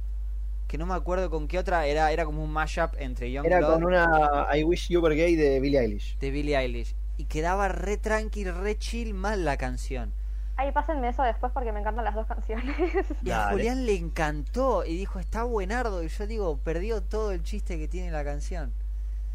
[0.72, 1.86] Que no me acuerdo con qué otra.
[1.86, 5.36] Era, era como un mashup entre Era Youngblood con una I Wish You Were Gay
[5.36, 6.18] de Billie Eilish.
[6.18, 6.96] de Billie Eilish.
[7.18, 10.14] Y quedaba re tranqui, re chill mal la canción.
[10.56, 12.74] Ay, pásenme eso después porque me encantan las dos canciones.
[13.22, 13.52] Y a Dale.
[13.52, 16.04] Julián le encantó y dijo, está buenardo.
[16.04, 18.72] Y yo digo, perdió todo el chiste que tiene la canción.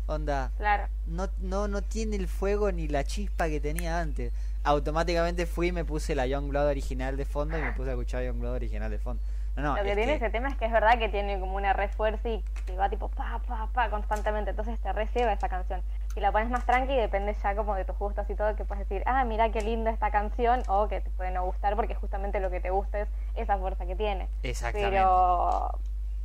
[0.06, 0.88] Onda, claro.
[1.06, 4.32] no, no, no tiene el fuego ni la chispa que tenía antes.
[4.64, 8.24] Automáticamente fui y me puse la Youngblood original de fondo y me puse a escuchar
[8.24, 9.22] Youngblood original de fondo.
[9.56, 11.56] No, Lo que es tiene que- ese tema es que es verdad que tiene como
[11.56, 14.50] una refuerza y que va tipo pa, pa, pa constantemente.
[14.50, 15.82] Entonces te receba esa canción.
[16.14, 18.86] Si la pones más tranqui, depende ya como de tus gustos y todo, que puedes
[18.88, 22.38] decir, ah, mira qué linda esta canción, o que te puede no gustar porque justamente
[22.40, 24.28] lo que te gusta es esa fuerza que tiene.
[24.42, 24.90] Exactamente.
[24.90, 25.70] Pero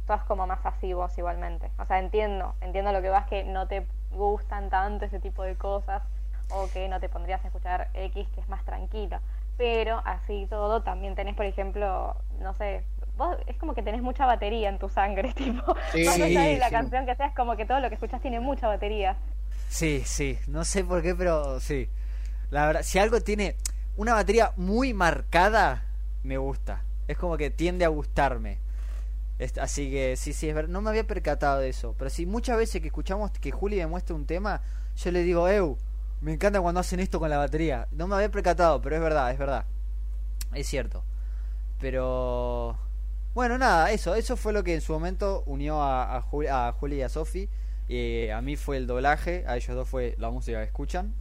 [0.08, 1.72] sos como más así vos igualmente.
[1.78, 5.56] O sea, entiendo, entiendo lo que vas que no te gustan tanto ese tipo de
[5.56, 6.04] cosas
[6.50, 9.20] o que no te pondrías a escuchar X que es más tranquilo.
[9.58, 12.84] Pero así todo también tenés, por ejemplo, no sé,
[13.30, 16.04] vos es como que tenés mucha batería en tu sangre, tipo, Sí,
[16.58, 16.72] la sí.
[16.72, 19.16] canción que sea, es como que todo lo que escuchas tiene mucha batería.
[19.70, 21.88] Sí, sí, no sé por qué, pero sí.
[22.50, 23.56] La verdad, si algo tiene
[23.96, 25.84] una batería muy marcada,
[26.24, 26.82] me gusta.
[27.08, 28.58] Es como que tiende a gustarme.
[29.40, 30.70] Es- así que sí, sí, es verdad.
[30.70, 31.96] No me había percatado de eso.
[31.98, 34.62] Pero sí, muchas veces que escuchamos que Juli me muestra un tema,
[34.98, 35.78] yo le digo, Eu,
[36.22, 37.88] me encanta cuando hacen esto con la batería.
[37.92, 39.66] No me había percatado, pero es verdad, es verdad.
[40.54, 41.04] Es cierto.
[41.80, 42.78] Pero...
[43.34, 44.16] Bueno, nada, eso.
[44.16, 47.10] Eso fue lo que en su momento unió a, a, Juli, a Juli y a
[47.10, 47.50] Sofi.
[47.88, 51.16] Eh, a mí fue el doblaje, a ellos dos fue la música que escuchan.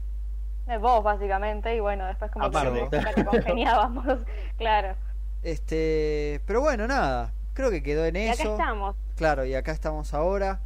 [0.66, 2.88] De vos, básicamente, y bueno, después como Aparte.
[2.90, 4.20] que, que congeniábamos,
[4.56, 4.96] claro.
[5.42, 7.32] Este, pero bueno, nada.
[7.54, 8.52] Creo que quedó en Y acá eso.
[8.52, 8.96] estamos.
[9.16, 10.60] Claro, y acá estamos ahora.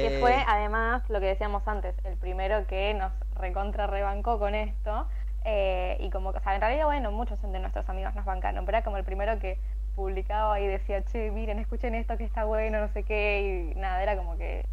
[0.00, 4.54] Que Eh, fue, además, lo que decíamos antes, el primero que nos recontra rebancó con
[4.54, 5.08] esto.
[5.44, 8.78] eh, y como, o sea, en realidad, bueno, muchos de nuestros amigos nos bancaron, pero
[8.78, 9.58] era como el primero que
[9.94, 14.02] publicaba y decía, che, miren, escuchen esto que está bueno, no sé qué, y nada,
[14.02, 14.64] era como que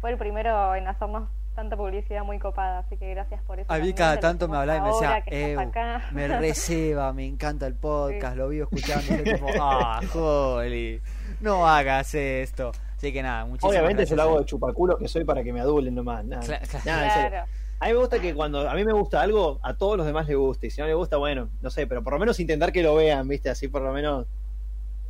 [0.00, 3.72] fue el primero en hacernos tanta publicidad muy copada, así que gracias por eso.
[3.72, 8.36] A mí cada tanto me hablaba y me decía, me receba, me encanta el podcast,
[8.36, 9.14] lo vivo escuchando.
[9.14, 11.00] Y yo tipo, ah, Juli,
[11.40, 12.72] no hagas esto.
[12.96, 14.16] Así que nada, muchísimas Obviamente yo gracias.
[14.16, 16.24] lo hago de chupaculo que soy para que me adulen nomás.
[16.24, 17.28] Nada, Cla- cla- Nada, en serio.
[17.30, 17.46] Claro.
[17.80, 20.26] A mí me gusta que cuando a mí me gusta algo, a todos los demás
[20.26, 20.68] les guste.
[20.68, 22.94] Y si no les gusta, bueno, no sé, pero por lo menos intentar que lo
[22.94, 23.50] vean, ¿viste?
[23.50, 24.26] Así por lo menos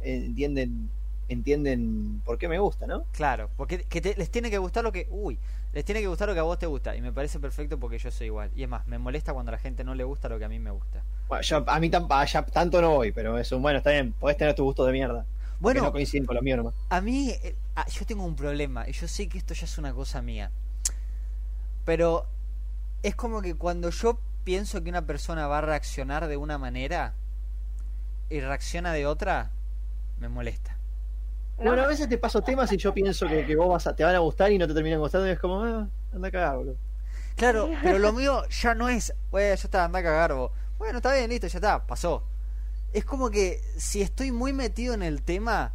[0.05, 0.91] entienden
[1.27, 3.05] entienden por qué me gusta, ¿no?
[3.13, 5.09] Claro, porque que te- les tiene que gustar lo que...
[5.11, 5.39] Uy,
[5.73, 6.95] les tiene que gustar lo que a vos te gusta.
[6.95, 8.51] Y me parece perfecto porque yo soy igual.
[8.55, 10.51] Y es más, me molesta cuando a la gente no le gusta lo que a
[10.51, 11.03] mí me gusta.
[11.27, 13.91] Bueno, yo, a mí tam- a- ya tanto no voy, pero es un bueno, está
[13.91, 15.25] bien, podés tener tu gusto de mierda.
[15.61, 16.75] Bueno, no coinciden con los míos nomás.
[16.91, 19.79] A mí, eh, ah, yo tengo un problema, y yo sé que esto ya es
[19.79, 20.51] una cosa mía.
[21.87, 22.27] Pero
[23.03, 27.15] es como que cuando yo pienso que una persona va a reaccionar de una manera
[28.31, 29.51] y reacciona de otra,
[30.29, 30.77] me molesta.
[31.59, 31.67] No.
[31.67, 34.03] Bueno, a veces te paso temas y yo pienso que, que vos vas a, te
[34.03, 36.57] van a gustar y no te terminan gustando y es como, ah, anda a cagar,
[36.57, 36.77] boludo.
[37.37, 40.51] Claro, pero lo mío ya no es, bueno, ya está, anda a cagar vos.
[40.79, 42.25] Bueno, está bien, listo, ya está, pasó.
[42.93, 45.73] Es como que si estoy muy metido en el tema,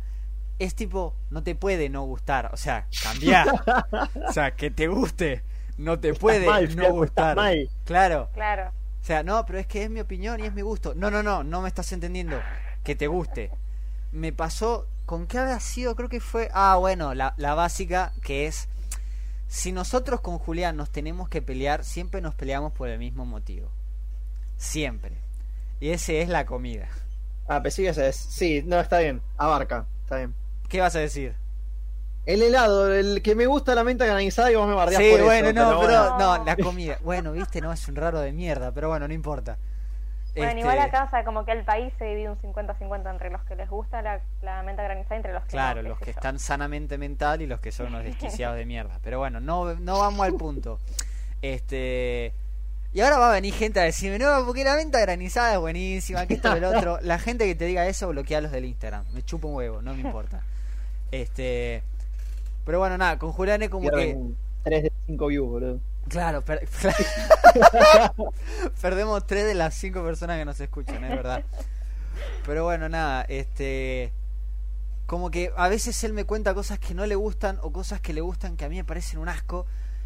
[0.57, 2.49] es tipo, no te puede no gustar.
[2.53, 3.47] O sea, cambiar.
[4.27, 5.43] o sea, que te guste,
[5.77, 7.35] no te puede mal, no gustar.
[7.35, 7.69] mal.
[7.85, 8.29] Claro.
[8.33, 8.71] Claro.
[9.01, 10.93] O sea, no, pero es que es mi opinión y es mi gusto.
[10.95, 12.39] No, no, no, no me estás entendiendo.
[12.83, 13.51] Que te guste.
[14.11, 16.49] Me pasó con qué había sido, creo que fue.
[16.53, 18.67] Ah, bueno, la, la básica que es.
[19.47, 23.69] Si nosotros con Julián nos tenemos que pelear, siempre nos peleamos por el mismo motivo.
[24.57, 25.17] Siempre.
[25.79, 26.87] Y ese es la comida.
[27.47, 28.15] Ah, pensé que ese es.
[28.15, 29.21] Sí, no, está bien.
[29.37, 30.35] Abarca, está bien.
[30.67, 31.33] ¿Qué vas a decir?
[32.25, 35.23] El helado, el que me gusta la menta granizada y vos me bardeás Sí, por
[35.23, 36.37] bueno, eso, no, pero, bueno.
[36.37, 36.99] no, la comida.
[37.01, 39.57] Bueno, viste, no, es un raro de mierda, pero bueno, no importa.
[40.39, 43.29] Bueno, Este, igual acá, o sea, como que el país se divide un 50-50 entre
[43.29, 45.99] los que les gusta la, la menta granizada y entre los que Claro, no, los
[45.99, 46.11] que yo.
[46.11, 48.99] están sanamente mental y los que son unos desquiciados de mierda.
[49.03, 50.79] Pero bueno, no, no vamos al punto.
[51.41, 52.33] Este.
[52.91, 56.25] Y ahora va a venir gente a decirme, no, porque la venta granizada es buenísima,
[56.25, 56.99] que esto y el otro.
[57.01, 59.05] La gente que te diga eso, bloquea los del Instagram.
[59.13, 60.41] Me chupa un huevo, no me importa.
[61.11, 61.83] Este.
[62.65, 63.95] Pero bueno, nada, con Julián es como que.
[63.95, 65.79] Pierden 3 de 5 views, boludo.
[66.09, 66.67] Claro, per-
[68.81, 71.43] perdemos tres de las cinco personas que nos escuchan, es verdad.
[72.45, 74.11] Pero bueno, nada, este.
[75.05, 78.13] Como que a veces él me cuenta cosas que no le gustan o cosas que
[78.13, 79.65] le gustan que a mí me parecen un asco.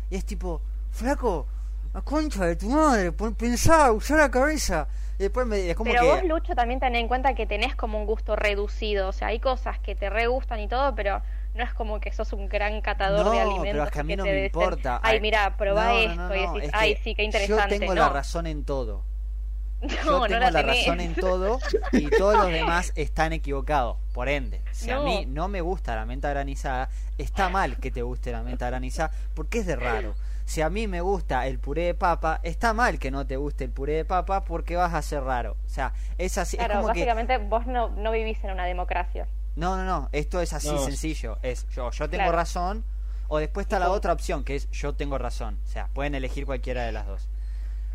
[0.09, 0.61] Y es tipo,
[0.91, 1.45] flaco,
[1.93, 4.87] la concha de tu madre, pensá, usá la cabeza.
[5.19, 6.07] Y después me, es como Pero que.
[6.07, 9.09] vos, Lucho, también ten en cuenta que tenés como un gusto reducido.
[9.09, 11.21] O sea, hay cosas que te re gustan y todo, pero
[11.53, 13.85] no es como que sos un gran catador No, de pero alimentos.
[13.87, 14.99] es que a mí no me importa.
[15.03, 16.15] Ay, mira, probá no, esto.
[16.15, 17.75] no, y decís, es ay, sí, qué interesante.
[17.75, 19.03] Yo tengo la razón en todo.
[19.81, 21.59] no, yo no tengo la, razón en todo
[21.91, 23.97] y todos los demás están equivocados.
[24.13, 28.01] Por ende, si a mí no me gusta la menta granizada, está mal que te
[28.01, 30.15] guste la menta granizada porque es de raro.
[30.45, 33.63] Si a mí me gusta el puré de papa, está mal que no te guste
[33.63, 35.55] el puré de papa porque vas a ser raro.
[35.65, 36.57] O sea, es así.
[36.57, 39.27] es Claro, que básicamente vos no, no vivís en una democracia.
[39.55, 40.77] No, no, no, esto es así No.
[40.79, 41.37] sencillo.
[41.43, 42.37] Es yo, yo tengo Claro.
[42.37, 42.83] razón,
[43.27, 45.57] o después está la otra opción, que es yo tengo razón.
[45.63, 47.27] O sea, pueden elegir cualquiera de las dos.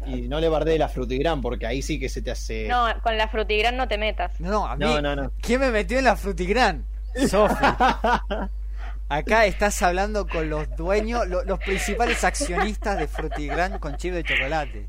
[0.06, 2.68] Y no le bardé la frutigrán porque ahí sí que se te hace.
[2.68, 4.38] No, con la frutigrán no te metas.
[4.40, 5.16] No, a mí, no, no.
[5.16, 5.32] no.
[5.40, 6.84] ¿quién me metió en la frutigrán?
[7.28, 7.54] Sofi.
[9.08, 14.22] Acá estás hablando con los dueños, lo- los principales accionistas de Frutigrán con chip de
[14.22, 14.86] chocolate.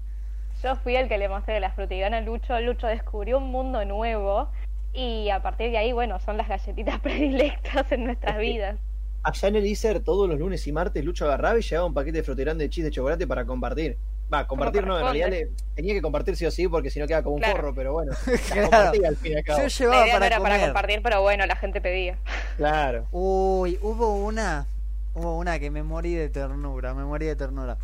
[0.62, 2.60] Yo fui el que le mostré la frutigrán a Lucho.
[2.60, 4.52] Lucho descubrió un mundo nuevo.
[5.00, 8.76] Y a partir de ahí, bueno, son las galletitas predilectas en nuestras vidas.
[9.24, 12.18] Allá en el ISER, todos los lunes y martes, Lucho agarraba y llevaba un paquete
[12.18, 13.98] de frutigrán de chis de chocolate para compartir.
[14.34, 17.08] Va, compartir no, en realidad le- tenía que compartir sí o sí porque si no
[17.08, 17.56] queda como un Claro.
[17.56, 18.12] forro, pero bueno.
[18.48, 18.62] Claro.
[18.70, 19.58] compartía al fin y al cabo.
[19.60, 22.18] Yo La llevaba idea no para era para compartir, pero bueno, la gente pedía.
[22.58, 23.08] Claro.
[23.12, 24.68] Uy, hubo una,
[25.16, 27.78] hubo una que me morí de ternura, me morí de ternura.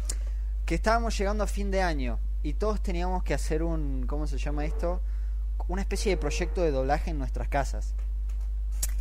[0.65, 4.37] Que estábamos llegando a fin de año y todos teníamos que hacer un, ¿cómo se
[4.37, 5.01] llama esto?
[5.67, 7.93] Una especie de proyecto de doblaje en nuestras casas.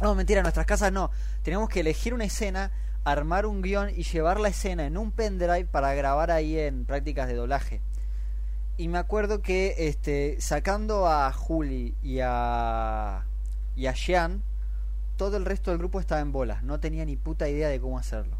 [0.00, 1.11] No, mentira, en nuestras casas no.
[1.42, 2.70] Teníamos que elegir una escena,
[3.05, 7.29] armar un guion y llevar la escena en un pendrive para grabar ahí en prácticas
[7.29, 7.81] de doblaje.
[8.77, 13.24] Y me acuerdo que este sacando a Juli y a
[13.77, 14.42] y a Jean,
[15.16, 17.98] todo el resto del grupo estaba en bolas, no tenía ni puta idea de cómo
[17.98, 18.37] hacerlo.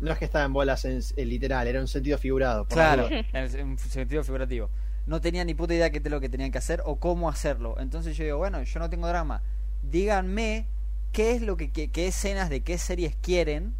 [0.00, 2.64] No es que estaba en bolas en, en literal, era un sentido figurado.
[2.64, 4.68] por Claro, en, en sentido figurativo.
[5.08, 7.30] No tenía ni puta idea de qué es lo que tenían que hacer o cómo
[7.30, 7.80] hacerlo.
[7.80, 9.42] Entonces yo digo, bueno, yo no tengo drama.
[9.82, 10.66] Díganme
[11.12, 13.74] qué es lo que, qué, escenas de qué series quieren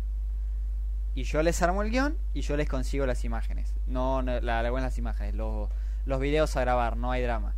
[1.15, 3.75] y yo les armo el guion y yo les consigo las imágenes.
[3.87, 5.69] No, no la, la buenas imágenes, los,
[6.07, 7.55] los videos a grabar, no hay drama.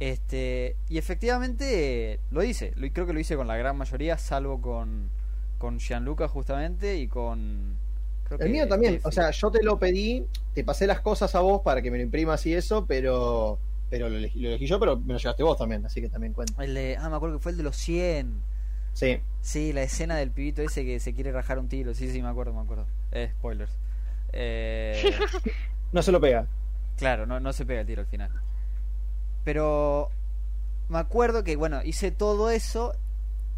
[0.00, 4.60] Este, y efectivamente lo hice, lo, creo que lo hice con la gran mayoría, salvo
[4.60, 5.08] con,
[5.58, 7.77] con Gianluca justamente y con...
[8.28, 11.34] creo El que mío también, o sea, yo te lo pedí, te pasé las cosas
[11.34, 13.58] a vos para que me lo imprimas y eso, pero
[13.90, 16.32] pero lo elegí, lo elegí yo, pero me lo llevaste vos también, así que también
[16.34, 16.62] cuenta.
[16.62, 18.42] El de, ah, me acuerdo que fue el de los 100.
[18.92, 21.94] Sí, Sí, la escena del pibito ese que se quiere rajar un tiro.
[21.94, 22.86] Sí, sí, me acuerdo, me acuerdo.
[23.12, 23.72] Eh, spoilers.
[24.32, 25.10] Eh,
[25.92, 26.46] no se lo pega.
[26.98, 28.30] claro, no, no se pega el tiro al final.
[29.44, 30.10] Pero
[30.88, 32.94] me acuerdo que, bueno, hice todo eso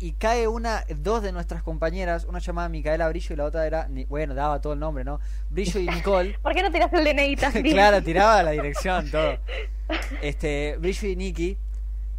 [0.01, 3.87] y cae una, dos de nuestras compañeras, una llamada Micaela Brillo y la otra era,
[4.09, 5.21] bueno, daba todo el nombre, ¿no?
[5.51, 6.39] Brillo y Nicole.
[6.43, 7.75] ¿Por qué no tiraste el DNI también?
[7.75, 9.37] claro, tiraba la dirección, todo.
[10.23, 11.59] Este, Brillo y Nikki.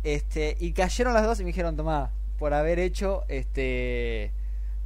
[0.04, 4.32] Este, y cayeron las dos y me dijeron, tomá, por haber hecho este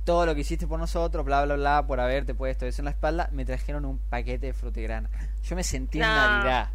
[0.05, 2.91] todo lo que hiciste por nosotros, bla bla bla, por haberte puesto eso en la
[2.91, 5.09] espalda, me trajeron un paquete de frutigrana.
[5.43, 6.03] Yo me sentí en.
[6.03, 6.69] Navidad.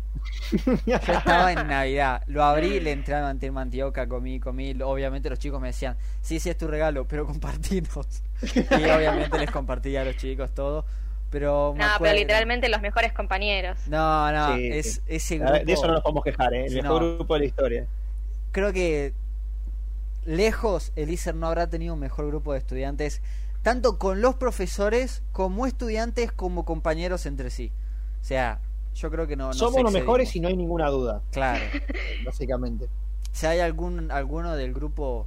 [0.86, 2.22] Yo estaba en Navidad.
[2.26, 4.76] Lo abrí, le entré a mantener mantioca, comí, comí.
[4.82, 8.22] Obviamente los chicos me decían, sí, sí es tu regalo, pero compartinos.
[8.70, 10.84] Y obviamente les compartí a los chicos todo.
[11.30, 13.78] Pero me No, pero literalmente los mejores compañeros.
[13.86, 15.00] No, no, Sí, es sí.
[15.06, 15.52] ese grupo.
[15.52, 16.66] ver, de eso no nos podemos quejar, ¿eh?
[16.66, 17.16] El mejor no.
[17.16, 17.86] grupo de la historia.
[18.52, 19.14] creo que
[20.24, 23.22] lejos el ISER no habrá tenido un mejor grupo de estudiantes,
[23.62, 27.72] tanto con los profesores como estudiantes como compañeros entre sí.
[28.20, 28.61] O sea,
[28.94, 29.48] yo creo que no.
[29.48, 31.61] no Somos los mejores y no hay ninguna duda, Claro.
[32.24, 32.88] básicamente.
[33.33, 35.26] Si hay algún alguno del grupo.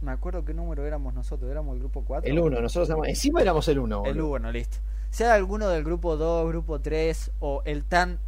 [0.00, 2.28] Me acuerdo qué número éramos nosotros, éramos el grupo 4.
[2.28, 4.04] El 1, nosotros éramos- encima éramos el 1.
[4.06, 4.78] El 1, listo.
[5.10, 8.18] Si hay alguno del grupo 2, grupo 3 o el tan.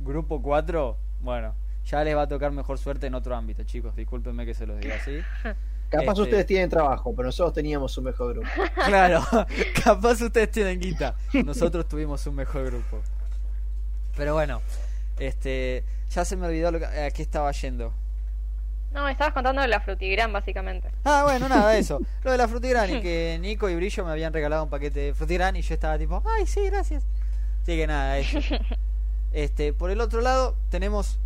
[0.00, 1.54] grupo 4, bueno,
[1.86, 3.94] ya les va a tocar mejor suerte en otro ámbito, chicos.
[3.96, 5.18] Discúlpenme que se los diga así.
[5.90, 8.48] Capaz Este- ustedes tienen trabajo, pero nosotros teníamos un mejor grupo.
[8.86, 9.20] Claro,
[9.84, 11.14] capaz ustedes tienen guita.
[11.44, 13.02] Nosotros tuvimos un mejor grupo.
[14.16, 14.62] Pero bueno,
[15.18, 17.92] este, ya se me olvidó lo que, a qué estaba yendo.
[18.92, 20.88] No, me estabas contando de la frutigrán, básicamente.
[21.04, 22.00] Ah, bueno, nada, eso.
[22.24, 25.14] Lo de la frutigrán y que Nico y Brillo me habían regalado un paquete de
[25.14, 27.04] frutigrán y yo estaba tipo, ay, sí, gracias.
[27.62, 28.38] Así que nada, eso.
[29.32, 31.18] Este, por el otro lado, tenemos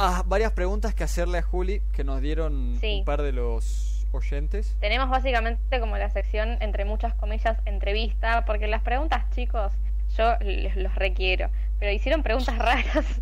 [0.00, 3.00] ah, varias preguntas que hacerle a Juli que nos dieron Sí.
[3.00, 4.76] un par de los oyentes.
[4.80, 9.72] Tenemos básicamente como la sección, entre muchas comillas, entrevista, porque las preguntas, chicos,
[10.16, 13.20] yo les los requiero, pero hicieron preguntas raras.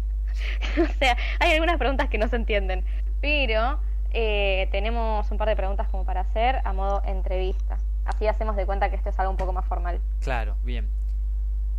[0.83, 2.85] o sea, hay algunas preguntas que no se entienden,
[3.21, 3.81] pero
[4.13, 7.77] eh, tenemos un par de preguntas como para hacer a modo entrevista.
[8.07, 10.01] Así hacemos de cuenta que esto es algo un poco más formal.
[10.21, 10.89] Claro, bien.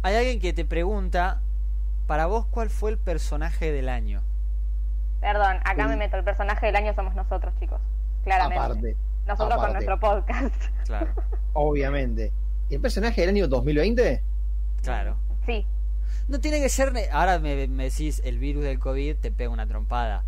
[0.04, 1.42] Hay alguien que te pregunta,
[2.06, 4.22] para vos, ¿cuál fue el personaje del año?
[5.22, 5.90] Perdón, acá Sí.
[5.90, 7.80] me meto, el personaje del año somos nosotros, chicos.
[8.24, 8.64] Claramente.
[8.64, 10.56] Aparte, nosotros con nuestro podcast.
[10.86, 11.08] Claro,
[11.54, 12.32] obviamente.
[12.70, 14.24] ¿Y el personaje del año 2020?
[14.84, 15.18] claro.
[15.46, 15.66] sí,
[16.28, 16.94] No tiene que ser...
[17.12, 20.24] Ahora me, me decís, el virus del COVID te pega una trompada.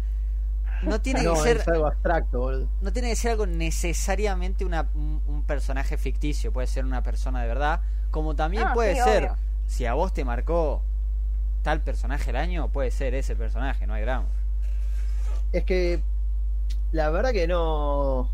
[0.83, 2.67] no tiene No, que ser es algo abstracto, boludo.
[2.81, 7.41] no tiene que ser algo necesariamente una, un, un personaje ficticio, puede ser una persona
[7.41, 9.35] de verdad, como también Ah, puede sí, ser, obvio.
[9.67, 10.83] si a vos te marcó
[11.61, 14.27] tal personaje el año, puede ser ese personaje, no hay drama.
[15.53, 15.99] Es que
[16.91, 18.29] la verdad que no.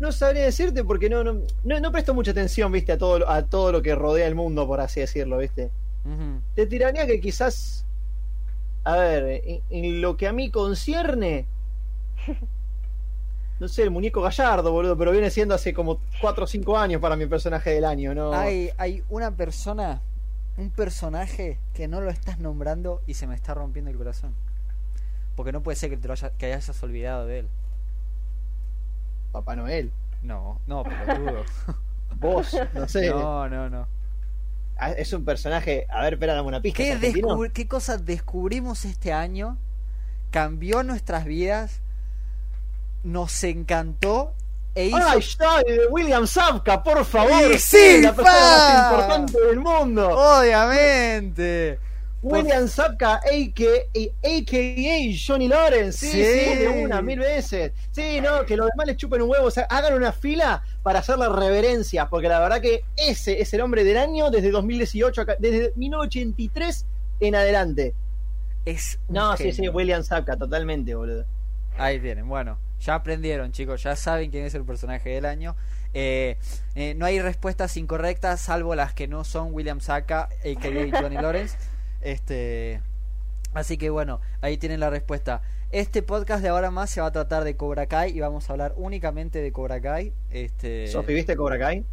[0.00, 3.28] No sabría decirte porque no, no, no, no presto mucha atención, viste, a todo, lo-
[3.30, 5.70] a todo lo que rodea el mundo, por así decirlo, viste.
[6.54, 7.84] Te tiraría que quizás.
[8.84, 11.46] A ver, en, en lo que a mí concierne.
[13.60, 17.00] No sé, el muñeco gallardo, boludo, pero viene siendo hace como 4 o 5 años
[17.00, 18.32] para mi personaje del año, ¿no?
[18.32, 20.00] Hay, hay una persona,
[20.56, 24.34] un personaje que no lo estás nombrando y se me está rompiendo el corazón.
[25.36, 27.48] Porque no puede ser que te lo haya- que hayas olvidado de él.
[29.32, 29.92] Papá Noel.
[30.22, 31.44] No, no, pelotudo.
[32.16, 33.08] Vos, no sé.
[33.10, 33.86] no, no, no.
[34.78, 35.86] Ah, Es un personaje.
[35.88, 36.76] A ver, espera, dame una pista.
[36.76, 39.56] ¿Qué, descubri- ¿Qué cosas descubrimos este año?
[40.30, 41.80] Cambió nuestras vidas,
[43.02, 44.32] nos encantó
[44.74, 44.96] e hizo...
[44.96, 45.62] ¡Ay, ya!
[45.90, 47.52] William Zabka, por favor!
[47.52, 50.08] ¡Y sí, la persona más importante del mundo.
[50.08, 51.78] Obviamente.
[52.22, 55.16] William Zabka, a.k.a.
[55.26, 55.98] Johnny Lawrence.
[56.06, 56.22] Sí, Sí.
[56.22, 57.72] sí, de una, mil veces.
[57.90, 59.46] Sí, no, que los demás le chupen un huevo.
[59.46, 62.08] O sea, hagan una fila para hacerle reverencias.
[62.08, 66.86] Porque la verdad que ese es el hombre del año desde 2018, acá- desde 1983
[67.20, 67.94] en adelante.
[68.64, 69.68] Es un No, sí, sí.
[69.68, 71.24] William Zabka, totalmente, boludo.
[71.78, 75.56] Ahí tienen, bueno, ya aprendieron chicos, ya saben quién es el personaje del año.
[75.94, 76.36] Eh,
[76.74, 81.00] eh, no hay respuestas incorrectas salvo las que no son William Saka, a.k.a.
[81.00, 81.56] Johnny Lawrence.
[82.02, 82.80] Este,
[83.54, 85.40] así que bueno, ahí tienen la respuesta.
[85.70, 88.52] Este podcast de ahora más se va a tratar de Cobra Kai y vamos a
[88.52, 90.12] hablar únicamente de Cobra Kai.
[90.30, 91.84] Este, Sofi, ¿viste Cobra Kai?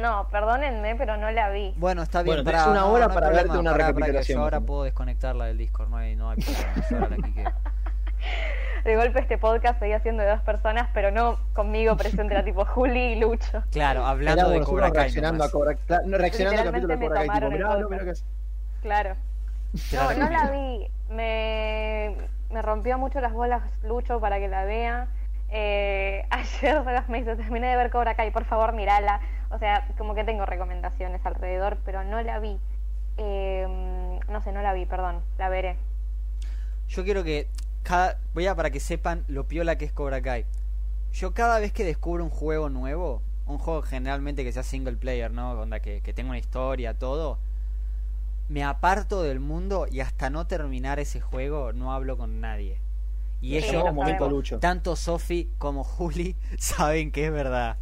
[0.00, 1.74] No, perdónenme, pero no la vi.
[1.76, 2.36] Bueno, está bien.
[2.36, 4.38] Bueno, tenés una no, hora no hay para problema, verte una pará, pará, que recapitulación,
[4.38, 7.08] Yo ahora puedo desconectarla del Discord, no hay, no hay problema.
[7.08, 7.52] la quiqueo.
[8.84, 12.64] De golpe este podcast seguía siendo de dos personas, pero no conmigo presente, era tipo
[12.64, 13.64] Juli y Lucho.
[13.72, 15.02] Claro, hablando de Cobra Kai.
[15.04, 15.48] reaccionando nomás.
[15.48, 15.98] a Cobra Kai.
[16.06, 17.28] no, reaccionando al capítulo de Cobra Kai.
[17.28, 18.24] Tipo, mirá, no, mirá que es-
[18.82, 19.16] Claro.
[19.92, 20.86] No, la no la vi.
[21.10, 22.16] Me,
[22.50, 25.08] me rompió mucho las bolas Lucho para que la vea.
[25.48, 29.20] Eh, ayer me hizo, terminé de ver Cobra Kai, por favor mirala.
[29.50, 32.58] O sea, como que tengo recomendaciones alrededor, pero no la vi.
[33.18, 33.66] Eh,
[34.28, 35.76] no sé, no la vi, perdón, la veré.
[36.88, 37.48] Yo quiero que
[37.82, 40.44] cada voy a para que sepan lo piola que es Cobra Kai.
[41.12, 45.30] Yo cada vez que descubro un juego nuevo, un juego generalmente que sea single player,
[45.30, 45.52] ¿no?
[45.52, 47.38] Onda que, que tenga una historia, todo,
[48.48, 52.80] me aparto del mundo y hasta no terminar ese juego no hablo con nadie.
[53.40, 57.76] Y Sí, ellos, momento tanto Sofi como Juli, saben que es verdad.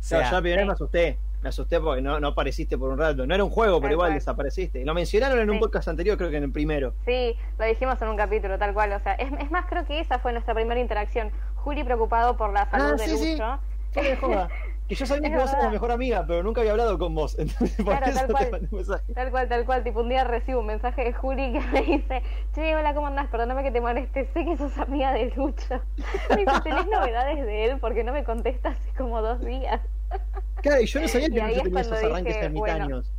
[0.00, 0.42] O sea, yo sí.
[0.66, 1.18] me asusté.
[1.42, 3.24] Me asusté porque no, no apareciste por un rato.
[3.24, 4.18] No era un juego, pero Tal igual cual.
[4.18, 4.84] desapareciste.
[4.84, 5.60] Lo mencionaron en un Sí.
[5.60, 6.94] podcast anterior, creo que en el primero.
[7.06, 8.92] Sí, lo dijimos en un capítulo, tal cual.
[8.92, 11.30] O sea, es, es más, creo que esa fue nuestra primera interacción.
[11.54, 13.32] Juli preocupado por la salud Ah, de sí, sí.
[13.32, 13.44] Lucho.
[13.46, 14.50] No jodas.
[14.88, 15.66] Que yo sabía Es que vos eras verdad.
[15.66, 17.38] la mejor amiga, pero nunca había hablado con vos.
[17.38, 18.68] Entonces, por Claro, eso tal cual.
[18.70, 19.14] un.
[19.14, 19.84] Tal cual, tal cual.
[19.84, 22.22] Tipo, un día recibo un mensaje de Juli que me dice:
[22.54, 23.28] Che, hola, ¿cómo andás?
[23.28, 24.24] Perdóname que te moleste.
[24.32, 25.80] Sé que sos amiga de Lucho.
[26.30, 27.78] Me dice: ¿Tenés novedades de él?
[27.80, 29.80] Porque no me contesta hace como dos días.
[30.62, 33.12] Claro, y yo no sabía Y que Lucho tenía esos arranques dije, ermitaños.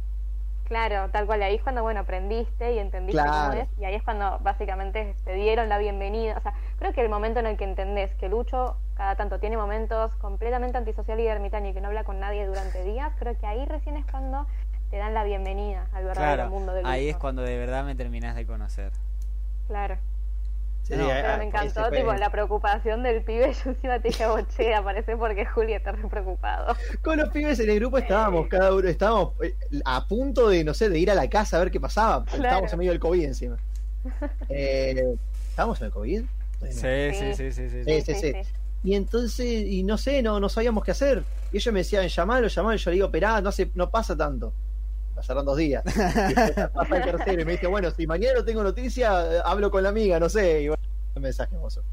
[0.65, 1.41] Claro, tal cual.
[1.41, 3.51] Ahí es cuando, bueno, aprendiste y entendiste Claro.
[3.51, 3.69] cómo es.
[3.79, 6.35] Y ahí es cuando básicamente te dieron la bienvenida.
[6.37, 9.55] O sea, creo que el momento en el que entendés que Lucho cada tanto tiene
[9.55, 13.47] momentos completamente antisocial y ermitaño y que no habla con nadie durante días, creo que
[13.47, 14.45] ahí recién es cuando
[14.91, 16.91] te dan la bienvenida al verdadero claro, mundo de Lucho.
[16.91, 18.91] ahí es cuando de verdad me terminás de conocer.
[19.67, 19.97] Claro.
[20.83, 23.53] Sí, No, Pero me encantó, tipo, la preocupación del pibe.
[23.63, 26.75] Yo encima te dije, boche, aparece porque Juli está re preocupado.
[27.01, 30.73] Con los pibes en el grupo estábamos, cada uno, estábamos eh, a punto de, no
[30.73, 32.25] sé, de ir a la casa a ver qué pasaba.
[32.25, 32.43] Claro.
[32.43, 33.57] Estábamos en medio del COVID encima.
[34.49, 35.15] Eh,
[35.51, 36.21] ¿Estábamos en el COVID?
[36.59, 37.33] Sí, Sí.
[37.33, 37.83] sí, sí, sí.
[37.85, 38.58] Sí, sí, sí.
[38.83, 41.23] Y entonces, y no sé, no, no sabíamos qué hacer.
[41.51, 42.75] Y ellos me decían, llamalo, llamalo.
[42.75, 44.53] Y yo le digo, esperá, no, hace, no pasa tanto.
[45.15, 45.83] Pasaron dos días.
[46.29, 46.33] Y
[46.73, 49.89] pasa el tercero y me dice, bueno, si mañana no tengo noticia, hablo con la
[49.89, 50.61] amiga, no sé.
[50.61, 50.81] Y bueno,
[51.15, 51.83] un mensaje hermoso.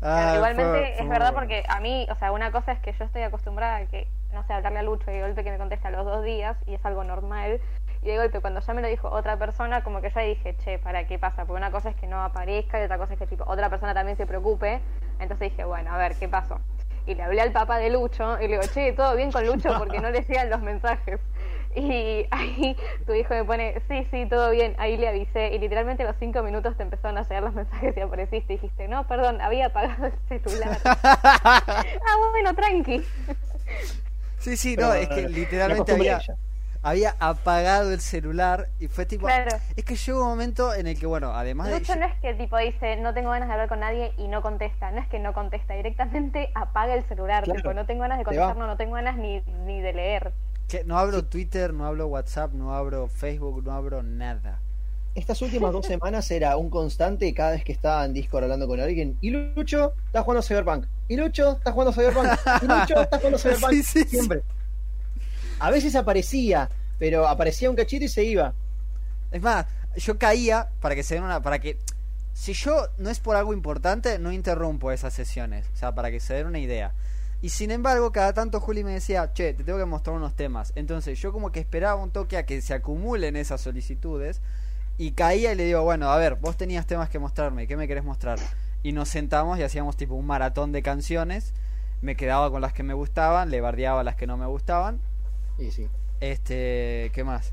[0.00, 1.38] Ah, Igualmente fue- es fue verdad bueno.
[1.40, 4.46] porque a mí, o sea, una cosa es que yo estoy acostumbrada a que, no
[4.46, 6.74] sé, hablarle a Lucho y de golpe que me contesta a los dos días y
[6.74, 7.60] es algo normal.
[8.02, 10.78] Y de golpe cuando ya me lo dijo otra persona, como que ahí dije, che,
[10.78, 11.46] ¿para qué pasa?
[11.46, 13.94] Porque una cosa es que no aparezca y otra cosa es que tipo otra persona
[13.94, 14.80] también se preocupe.
[15.20, 16.60] Entonces dije, bueno, a ver, ¿qué pasó?
[17.06, 19.70] Y le hablé al papá de Lucho y le digo, che, ¿todo bien con Lucho?
[19.78, 21.20] Porque no le llegan los mensajes.
[21.76, 24.74] Y ahí tu hijo me pone, sí, sí, todo bien.
[24.78, 27.96] Ahí le avisé y literalmente a los cinco minutos te empezaron a llegar los mensajes
[27.96, 30.78] y apareciste y dijiste, no, perdón, había apagado el celular.
[30.84, 31.60] ah,
[32.30, 33.04] bueno, tranqui.
[34.38, 36.36] Sí, sí, no, es no, que literalmente había, ella.
[36.84, 39.26] Había apagado el celular y fue tipo...
[39.26, 39.56] Claro.
[39.74, 41.80] Es que llegó un momento en el que, bueno, además de...
[41.80, 44.42] Lucho no es que tipo dice no tengo ganas de hablar con nadie y no
[44.42, 47.56] contesta, no es que no contesta, directamente apaga el celular, Claro.
[47.60, 50.32] tipo no tengo ganas de contestar, no, no tengo ganas ni, ni de leer.
[50.68, 54.60] que no abro Twitter, no abro WhatsApp, no abro Facebook, no abro nada.
[55.14, 58.80] Estas últimas dos semanas era un constante cada vez que estaba en Discord hablando con
[58.80, 59.16] alguien.
[59.20, 60.86] Y Lucho está jugando Cyberpunk.
[61.06, 62.26] Y Lucho está jugando Cyberpunk.
[62.62, 63.70] Y Lucho está jugando Cyberpunk.
[63.70, 64.08] Sí, sí, sí.
[64.08, 64.42] Siempre.
[65.58, 68.54] A veces aparecía, pero aparecía un cachito y se iba.
[69.30, 71.42] Es más, yo caía para que se den una...
[71.42, 71.78] Para que...
[72.32, 75.66] Si yo no es por algo importante, no interrumpo esas sesiones.
[75.72, 76.92] O sea, para que se den una idea.
[77.42, 80.72] Y sin embargo, cada tanto Juli me decía, che, te tengo que mostrar unos temas.
[80.76, 84.40] Entonces yo como que esperaba un toque a que se acumulen esas solicitudes.
[84.96, 87.88] Y caía y le digo, bueno, a ver, vos tenías temas que mostrarme, ¿qué me
[87.88, 88.38] querés mostrar?
[88.82, 91.52] Y nos sentamos y hacíamos tipo un maratón de canciones.
[92.00, 95.00] Me quedaba con las que me gustaban, le bardeaba las que no me gustaban.
[95.58, 95.88] Y sí.
[96.20, 97.52] Este, ¿qué más?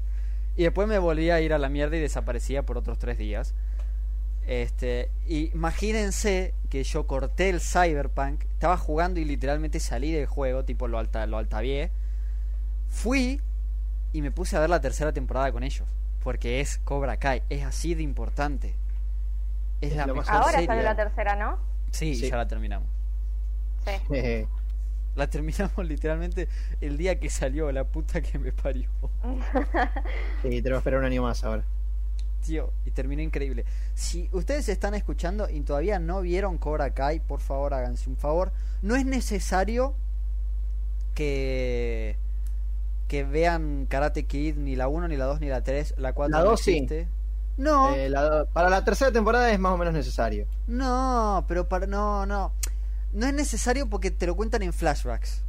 [0.56, 3.54] Y después me volvía a ir a la mierda y desaparecía por otros tres días.
[4.47, 10.66] Este, y imagínense que yo corté el Cyberpunk, estaba jugando y literalmente salí del juego,
[10.66, 11.91] tipo lo alta, lo altavié.
[12.89, 13.39] Fui
[14.14, 15.88] y me puse a ver la tercera temporada con ellos,
[16.24, 18.76] porque es Cobra Kai, es así de importante.
[19.80, 20.68] Es Es la mejor Ahora serie.
[20.68, 21.58] sale la tercera, ¿no?
[21.91, 22.30] Sí, Sí.
[22.30, 22.88] ya la terminamos.
[23.86, 24.47] Sí.
[25.16, 26.47] La terminamos literalmente
[26.80, 28.89] el día que salió, la puta que me parió.
[30.41, 31.64] sí, tenemos que esperar un año más ahora.
[32.45, 33.66] Tío, y terminó increíble.
[33.93, 38.51] Si ustedes están escuchando y todavía no vieron Cobra Kai, por favor háganse un favor.
[38.82, 39.93] No es necesario
[41.14, 42.18] que
[43.07, 46.32] que vean Karate Kid ni la 1 ni la 2 ni la 3, la 4
[46.38, 46.72] La no dos sí.
[46.72, 47.07] existe.
[47.57, 50.47] No, Eh, la- para la tercera temporada es más o menos necesario.
[50.68, 52.53] no, pero para no, no.
[53.14, 55.43] No es necesario porque te lo cuentan en flashbacks.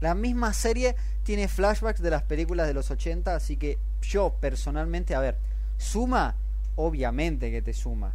[0.00, 5.14] La misma serie tiene flashbacks de las películas de los 80, así que yo personalmente,
[5.14, 5.38] a ver,
[5.76, 6.36] suma,
[6.76, 8.12] obviamente que te suma.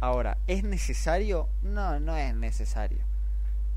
[0.00, 1.48] Ahora, ¿es necesario?
[1.62, 2.98] No, no es necesario.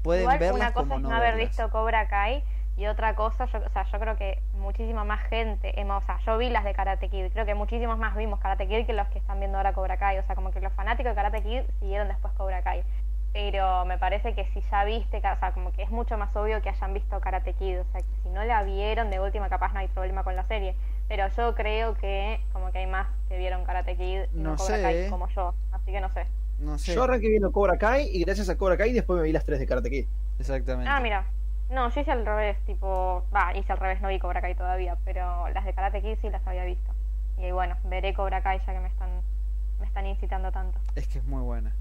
[0.02, 1.50] Pueden Igual verlas una cosa como es no no haber verlas.
[1.50, 2.44] visto Cobra Kai
[2.78, 6.20] y otra cosa, yo, o sea, yo creo que muchísima más gente, hemos, o sea,
[6.26, 9.08] yo vi las de Karate Kid, creo que muchísimos más vimos Karate Kid que los
[9.08, 11.62] que están viendo ahora Cobra Kai, o sea, como que los fanáticos de Karate Kid
[11.80, 12.84] siguieron después Cobra Kai.
[13.36, 16.62] Pero me parece que si ya viste, o sea, como que es mucho más obvio
[16.62, 19.74] que hayan visto Karate Kid, o sea, que si no la vieron, de última capaz
[19.74, 20.74] no hay problema con la serie.
[21.10, 24.56] Pero yo creo que como que hay más que vieron Karate Kid y no, No
[24.56, 25.08] Cobra sé, Kai eh.
[25.10, 26.28] como yo, así que no sé.
[26.60, 29.34] No sé, Yo arranqué viendo Cobra Kai y gracias a Cobra Kai después me vi
[29.34, 30.06] las tres de Karate Kid.
[30.40, 30.90] exactamente.
[30.90, 31.26] Ah, mira.
[31.70, 34.98] No, yo hice al revés, tipo, va, hice al revés, no vi Cobra Kai todavía,
[35.04, 36.90] pero las de Karate Kid sí las había visto.
[37.38, 39.10] Y bueno, veré Cobra Kai ya que me están
[39.82, 40.80] me están incitando tanto.
[40.96, 41.74] Es que es muy buena.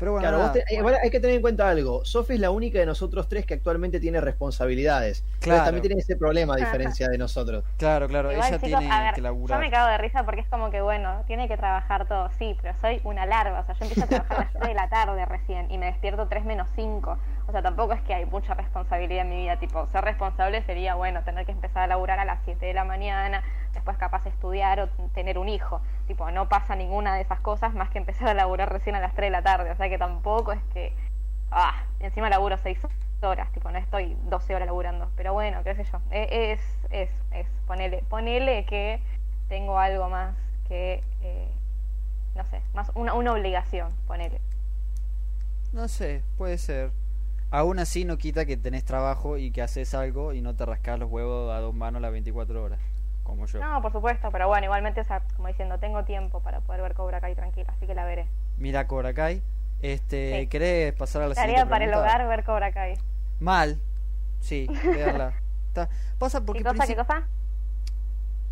[0.00, 2.04] Pero bueno, Claro, te- eh, bueno, hay que tener en cuenta algo.
[2.04, 5.24] Sophie es la única de nosotros tres que actualmente tiene responsabilidades.
[5.40, 5.64] Claro.
[5.64, 7.64] también tiene ese problema a diferencia de nosotros.
[7.76, 9.60] claro, claro, Igual, ella chicos, tiene a ver, que yo laburar.
[9.60, 12.74] me cago de risa porque es como que, bueno, tiene que trabajar todo, sí, pero
[12.80, 15.24] soy una larva, o sea, yo empiezo a trabajar a las 3 de la tarde
[15.26, 17.18] recién y me despierto 3 menos 5.
[17.50, 20.94] O sea, tampoco es que hay mucha responsabilidad en mi vida, tipo, ser responsable sería,
[20.94, 23.42] bueno, tener que empezar a laburar a las 7 de la mañana,
[23.72, 25.80] después capaz estudiar o tener un hijo.
[26.06, 29.16] Tipo, no pasa ninguna de esas cosas más que empezar a laburar recién a las
[29.16, 30.92] 3 de la tarde, o sea que tampoco es que,
[31.50, 32.78] ah, encima laburo 6
[33.20, 37.10] horas, tipo, no estoy 12 horas laburando, pero bueno, qué sé yo, E- es, es,
[37.32, 39.02] es, ponele, ponele que
[39.48, 40.36] tengo algo más
[40.68, 41.48] que, eh,
[42.36, 44.40] no sé, más una, una obligación, ponele.
[45.72, 46.92] No sé, puede ser.
[47.50, 50.98] Aún así no quita que tenés trabajo y que haces algo y no te rascás
[50.98, 52.78] los huevos a dos manos las 24 horas,
[53.24, 53.58] como yo.
[53.60, 56.94] No, por supuesto, pero bueno, igualmente, o sea, como diciendo, tengo tiempo para poder ver
[56.94, 58.26] Cobra Kai tranquila, así que la veré.
[58.56, 59.42] Mira Cobra Kai.
[59.82, 60.46] Este, Sí.
[60.46, 62.94] ¿querés pasar a la Tarea siguiente para el hogar ver Cobra Kai.
[63.40, 63.80] Mal.
[64.40, 64.68] Sí.
[65.68, 65.88] Está-
[66.18, 67.26] Pasa porque ¿Qué cosa, qué cosa?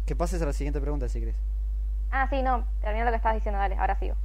[0.06, 1.36] que pases a la siguiente pregunta si querés.
[2.10, 4.16] Ah, sí, no, termina lo que estabas diciendo, dale, ahora sigo.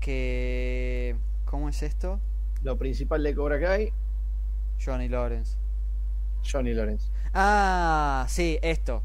[0.00, 2.18] Que ¿cómo es esto?
[2.62, 3.92] Lo principal de Cobra Kai,
[4.84, 5.56] Johnny Lawrence.
[6.42, 7.06] Johnny Lawrence.
[7.34, 9.02] Ah, sí, esto.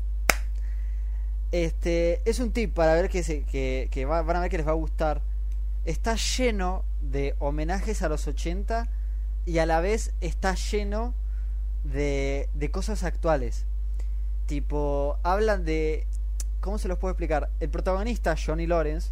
[1.52, 4.58] Este es un tip para ver que, se, que, que va- van a ver que
[4.58, 5.22] les va a gustar.
[5.86, 8.88] Está lleno de homenajes a los 80
[9.46, 11.14] y a la vez está lleno
[11.84, 13.66] de, de cosas actuales.
[14.48, 16.08] Tipo, hablan de...
[16.62, 17.50] ¿Cómo se los puedo explicar?
[17.60, 19.12] El protagonista, Johnny Lawrence,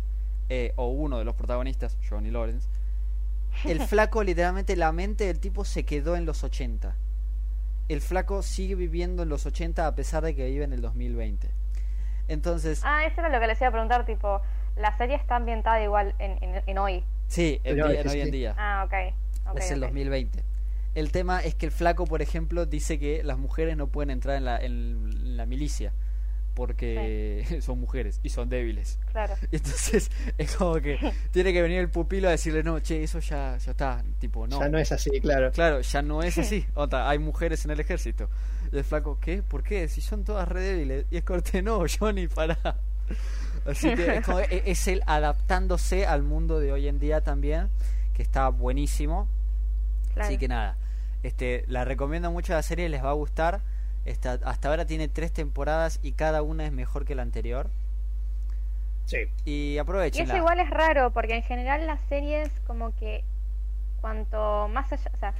[0.50, 2.68] eh, o uno de los protagonistas, Johnny Lawrence,
[3.66, 6.96] el flaco literalmente la mente del tipo se quedó en los 80
[7.90, 11.50] el flaco sigue viviendo en los 80 a pesar de que vive en el 2020.
[12.30, 14.42] Entonces, Ah, eso era lo que les iba a preguntar, tipo,
[14.78, 17.04] la serie está ambientada igual en, en, en hoy.
[17.28, 18.56] sí, en, día- hoy en día.
[18.58, 19.58] Ah, ok.
[19.58, 19.90] es el ok.
[19.90, 20.44] 2020.
[20.96, 24.38] El tema es que el flaco, por ejemplo, dice que las mujeres no pueden entrar
[24.38, 25.92] en la, en la milicia
[26.54, 29.00] porque son mujeres y son débiles.
[29.12, 29.36] Claro.
[29.52, 30.98] Y entonces es como que
[31.32, 34.04] tiene que venir el pupilo a decirle, no, che, eso ya, ya está.
[34.20, 34.60] Tipo, no.
[34.60, 35.52] Ya no es así, claro.
[35.52, 36.66] Claro, ya no es así.
[36.76, 38.30] Otra, hay mujeres en el ejército.
[38.72, 39.42] Y el flaco, ¿qué?
[39.42, 39.88] ¿Por qué?
[39.88, 41.06] Si son todas re débiles.
[41.12, 42.58] Y es corte, no, Johnny, para.
[43.66, 47.70] Así que es, como, e, es él adaptándose al mundo de hoy en día también,
[48.14, 49.28] que está buenísimo.
[50.18, 50.78] Así que nada,
[51.24, 53.62] este, la recomiendo mucho la serie, les va a gustar.
[54.06, 57.70] Esta, hasta ahora tiene tres temporadas y cada una es mejor que la anterior.
[59.06, 59.30] Sí.
[59.46, 60.26] Y aprovechen.
[60.26, 63.24] Y eso igual es raro, porque en general las series como que
[64.02, 65.34] cuanto más allá, o sea,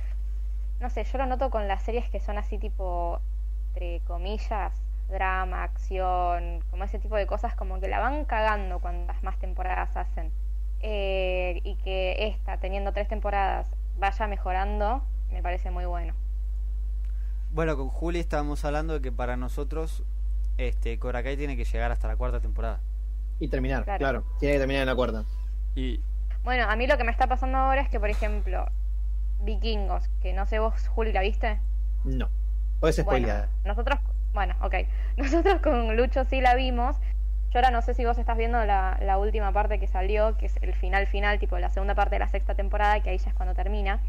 [0.80, 3.20] no sé, yo lo noto con las series que son así tipo,
[3.74, 4.74] entre comillas,
[5.10, 9.96] drama, acción, como ese tipo de cosas, como que la van cagando cuantas más temporadas
[9.98, 10.32] hacen.
[10.82, 16.14] Eh, y que esta, teniendo tres temporadas, vaya mejorando, me parece muy bueno.
[17.54, 20.04] Bueno, con Juli estábamos hablando de que para nosotros
[20.58, 22.80] este Cobra Kai tiene que llegar hasta la cuarta temporada.
[23.40, 24.24] Y terminar, claro.
[24.40, 25.24] Tiene que terminar en la cuarta.
[25.76, 26.00] Y
[26.44, 28.66] bueno, a mí lo que me está pasando ahora es que, por ejemplo,
[29.42, 31.60] Vikingos, que no sé vos, Juli, ¿la viste?
[32.04, 32.28] No.
[32.80, 33.48] Puedes spoilear.
[33.48, 34.00] Bueno, nosotros,
[34.34, 34.74] bueno, ok.
[35.18, 36.96] Nosotros con Lucho sí la vimos.
[37.52, 40.48] Yo ahora no sé si vos estás viendo la, la última parte que salió, que
[40.48, 43.30] es el final final, tipo la segunda parte de la sexta temporada, que ahí ya
[43.30, 44.00] es cuando termina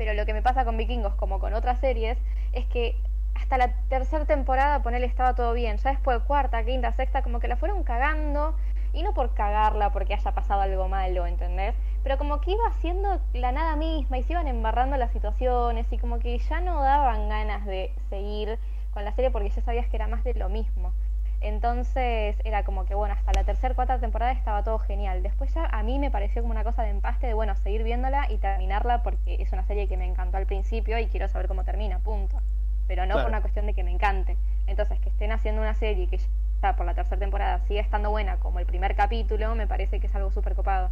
[0.00, 2.16] pero lo que me pasa con Vikingos como con otras series
[2.54, 2.96] es que
[3.34, 7.48] hasta la tercera temporada ponerle estaba todo bien, ya después cuarta, quinta, sexta, como que
[7.48, 8.56] la fueron cagando
[8.94, 11.74] y no por cagarla porque haya pasado algo malo, ¿entendés?
[12.02, 15.98] Pero como que iba haciendo la nada misma y se iban embarrando las situaciones y
[15.98, 18.58] como que ya no daban ganas de seguir
[18.94, 20.94] con la serie porque ya sabías que era más de lo mismo.
[21.40, 25.22] Entonces era como que, bueno, hasta la tercera, cuarta temporada estaba todo genial.
[25.22, 28.30] Después ya a mí me pareció como una cosa de empaste de, bueno, seguir viéndola
[28.30, 31.64] y terminarla porque es una serie que me encantó al principio y quiero saber cómo
[31.64, 32.40] termina, punto.
[32.86, 34.36] Pero no por una cuestión de que me encante.
[34.66, 36.18] Entonces, que estén haciendo una serie que
[36.60, 40.08] ya por la tercera temporada sigue estando buena como el primer capítulo, me parece que
[40.08, 40.90] es algo súper copado.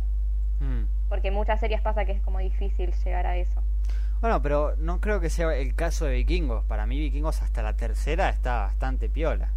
[0.60, 0.84] Mm.
[1.08, 3.62] Porque muchas series pasa que es como difícil llegar a eso.
[4.20, 6.64] Bueno, pero no creo que sea el caso de Vikingos.
[6.64, 9.50] Para mí Vikingos hasta la tercera está bastante piola.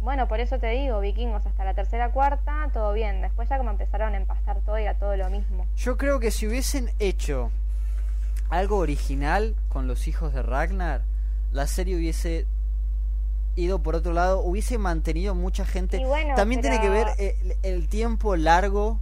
[0.00, 3.22] Bueno, por eso te digo, vikingos hasta la tercera, cuarta, todo bien.
[3.22, 5.66] Después ya como empezaron a empastar todo y a todo lo mismo.
[5.76, 7.50] Yo creo que si hubiesen hecho
[8.50, 11.02] algo original con los hijos de Ragnar,
[11.52, 12.46] la serie hubiese
[13.56, 16.02] ido por otro lado, hubiese mantenido mucha gente.
[16.36, 17.08] También tiene que ver
[17.62, 19.00] el, tiempo largo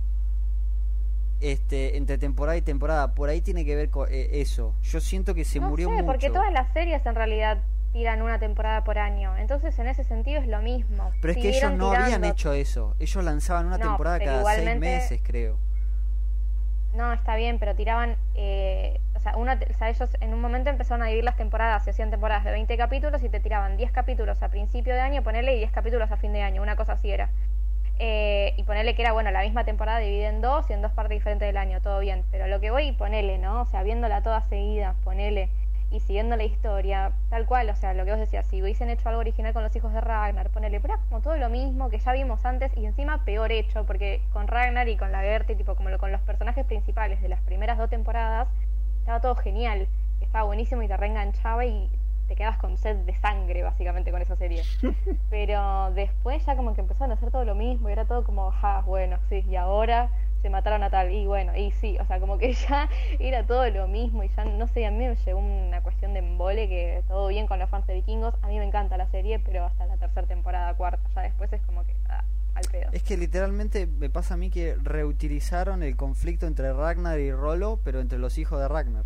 [1.41, 3.15] este entre temporada y temporada.
[3.15, 4.75] Por ahí tiene que ver con eh, eso.
[4.83, 7.59] Yo siento que se murió sé, porque todas las series en realidad
[7.95, 9.37] tiran una temporada por año.
[9.37, 11.13] Entonces, en ese sentido es lo mismo.
[11.21, 12.97] Pero es que ellos no habían hecho eso.
[12.99, 15.59] Ellos lanzaban una temporada cada seis meses, creo.
[16.93, 18.17] No, está bien, pero tiraban.
[18.35, 21.85] Eh, o, sea, una, o sea, ellos en un momento empezaron a dividir las temporadas.
[21.85, 25.23] Se hacían temporadas de 20 capítulos y te tiraban 10 capítulos a principio de año,
[25.23, 26.63] ponerle y 10 capítulos a fin de año.
[26.63, 27.31] Una cosa así era.
[28.01, 30.91] Eh, y ponerle que era, bueno, la misma temporada dividida en dos y en dos
[30.91, 32.25] partes diferentes del año, todo bien.
[32.33, 33.63] Pero lo que voy, ponerle, ¿no?
[33.63, 35.49] O sea, viéndola toda seguida, ponele
[35.95, 39.09] y siguiendo la historia, tal cual, o sea, lo que vos decías, si hubiesen hecho
[39.09, 42.13] algo original con los hijos de Ragnar, ponele, pero como todo lo mismo que ya
[42.13, 45.91] vimos antes y encima peor hecho, porque con Ragnar y con la Gertie, tipo como
[45.91, 48.49] lo, con los personajes principales de las primeras dos temporadas,
[48.99, 49.87] estaba todo genial,
[50.21, 51.89] estaba buenísimo y te reenganchaba y
[52.27, 54.63] te quedabas con sed de sangre básicamente con esa serie.
[55.31, 58.53] Pero después ya como que empezaron a hacer todo lo mismo y era todo como,
[58.63, 60.09] ah, bueno, sí, y ahora
[60.45, 63.67] se mataron a tal, y bueno, y sí, o sea, como que ya era todo
[63.71, 67.03] lo mismo y ya, no sé, a mí me llegó una cuestión de embole que
[67.09, 69.87] todo bien con los fans de vikingos, a mí me encanta la serie, pero hasta
[69.87, 72.25] la tercera temporada, cuarta, ya después es como que, ah,
[72.57, 72.91] al pedo.
[72.93, 77.81] Es que literalmente me pasa a mí que reutilizaron el conflicto entre Ragnar y Rolo,
[77.83, 79.05] pero entre los hijos de Ragnar.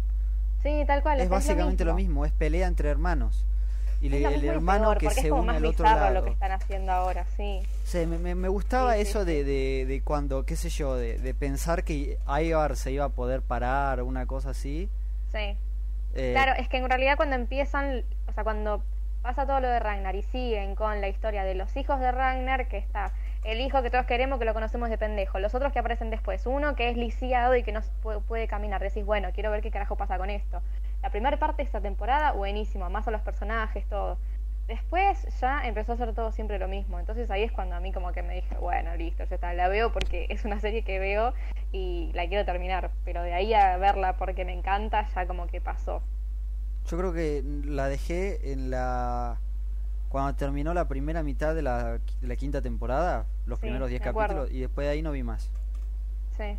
[0.64, 1.20] Sí, tal cual.
[1.20, 2.24] Es, básicamente lo mismo.
[2.24, 3.46] es pelea entre hermanos
[4.00, 6.14] y el hermano que se une al otro lado.
[6.14, 7.60] lo que están haciendo ahora, sí.
[7.84, 11.82] sí me, me, gustaba eso de, de, de, cuando, qué sé yo, de, de pensar
[11.82, 14.88] que Ivar se iba a poder parar una cosa así.
[15.32, 15.56] Sí.
[16.14, 18.82] Eh, claro, es que en realidad cuando empiezan, o sea, cuando
[19.22, 22.68] pasa todo lo de Ragnar y siguen con la historia de los hijos de Ragnar,
[22.68, 23.12] que está
[23.44, 26.46] el hijo que todos queremos, que lo conocemos de pendejo, los otros que aparecen después,
[26.46, 29.70] uno que es lisiado y que no puede, puede caminar, decís, bueno, quiero ver qué
[29.70, 30.62] carajo pasa con esto.
[31.02, 34.18] La primera parte de esta temporada, buenísimo, más a los personajes, todo.
[34.66, 36.98] Después ya empezó a ser todo siempre lo mismo.
[36.98, 39.68] Entonces ahí es cuando a mí como que me dije, bueno, listo, ya está, la
[39.68, 41.32] veo porque es una serie que veo
[41.72, 42.90] y la quiero terminar.
[43.04, 46.02] Pero de ahí a verla porque me encanta, ya como que pasó.
[46.86, 49.38] Yo creo que la dejé en la...
[50.10, 54.50] Cuando terminó la primera mitad de la, de la quinta temporada, los primeros 10 capítulos,
[54.50, 55.50] y después de ahí no vi más.
[56.36, 56.56] Sí.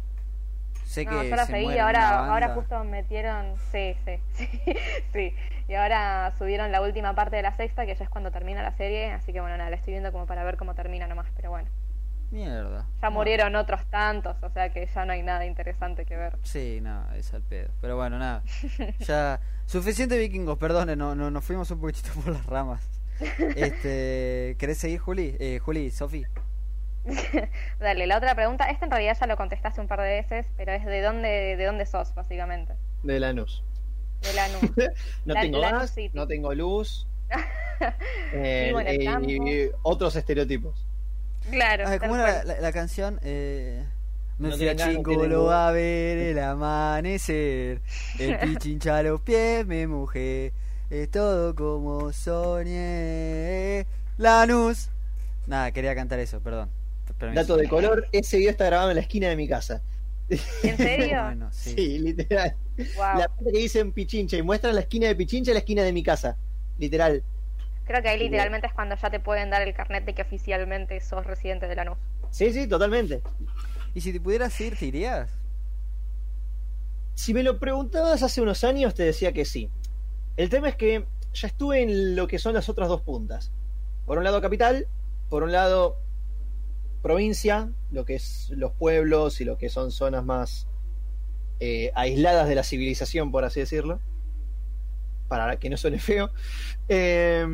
[0.89, 4.49] Sé No, que yo la se seguí ahora, ahora justo metieron, sí, sí, sí,
[5.13, 5.35] sí.
[5.67, 8.71] Y ahora subieron la última parte de la sexta, que ya es cuando termina la
[8.71, 11.51] serie, así que bueno, nada, la estoy viendo como para ver cómo termina nomás, pero
[11.51, 11.69] bueno.
[12.31, 12.87] Mierda.
[13.03, 13.15] Ya No.
[13.15, 16.37] murieron otros tantos, o sea que ya no hay nada interesante que ver.
[16.41, 17.69] Sí, nada, es al pedo.
[17.81, 18.41] Pero bueno, nada.
[18.99, 19.39] Ya.
[19.67, 22.81] Suficiente vikingos, perdone, no, no, nos fuimos un poquitito por las ramas.
[23.55, 25.35] Este, ¿Querés seguir, Juli?
[25.39, 26.25] Eh, Juli, Sofi.
[27.79, 30.71] Dale, la otra pregunta, esta en realidad ya lo contestaste un par de veces, pero
[30.73, 32.73] es de dónde, de dónde sos, básicamente.
[33.03, 33.63] De Lanús.
[34.21, 34.59] De la NU.
[35.25, 37.07] No La- tengo Lanús gas, no tengo luz.
[38.33, 38.73] eh,
[39.27, 40.85] y- otros estereotipos.
[41.49, 41.85] Claro.
[41.87, 42.47] Ah, ¿Cómo era la, cual.
[42.47, 43.19] la- la canción?
[43.23, 43.83] Eh,
[44.37, 47.81] No fui a tiene ganas, no Chico, tiene lo va a ver el amanecer.
[48.19, 50.51] El pichincha a los pies me mojé.
[50.89, 53.85] Es todo como soñé.
[54.17, 54.89] Lanús.
[55.47, 56.69] Nada, quería cantar eso, perdón.
[57.19, 57.41] Permiso.
[57.41, 59.81] Dato de color, ese video está grabado en la esquina de mi casa.
[60.29, 61.21] ¿En serio?
[61.23, 61.73] Bueno, sí.
[61.75, 62.55] Sí, literal.
[62.77, 63.19] Wow.
[63.19, 65.91] La parte que dicen Pichincha y muestran la esquina de Pichincha y la esquina de
[65.91, 66.37] mi casa.
[66.77, 67.23] Literal.
[67.85, 71.01] Creo que ahí literalmente es cuando ya te pueden dar el carnet de que oficialmente
[71.01, 71.97] sos residente de Lanús.
[72.29, 73.21] Sí, sí, totalmente.
[73.93, 75.31] ¿Y si te pudieras ir, te irías?
[77.15, 79.69] Si me lo preguntabas hace unos años, te decía que sí.
[80.37, 83.51] El tema es que ya estuve en lo que son las otras dos puntas.
[84.05, 84.87] Por un lado capital,
[85.29, 85.97] por un lado
[87.01, 90.67] provincia, lo que es los pueblos y lo que son zonas más
[91.59, 93.99] eh, aisladas de la civilización, por así decirlo.
[95.27, 96.31] Para que no suene feo.
[96.87, 97.45] Eh,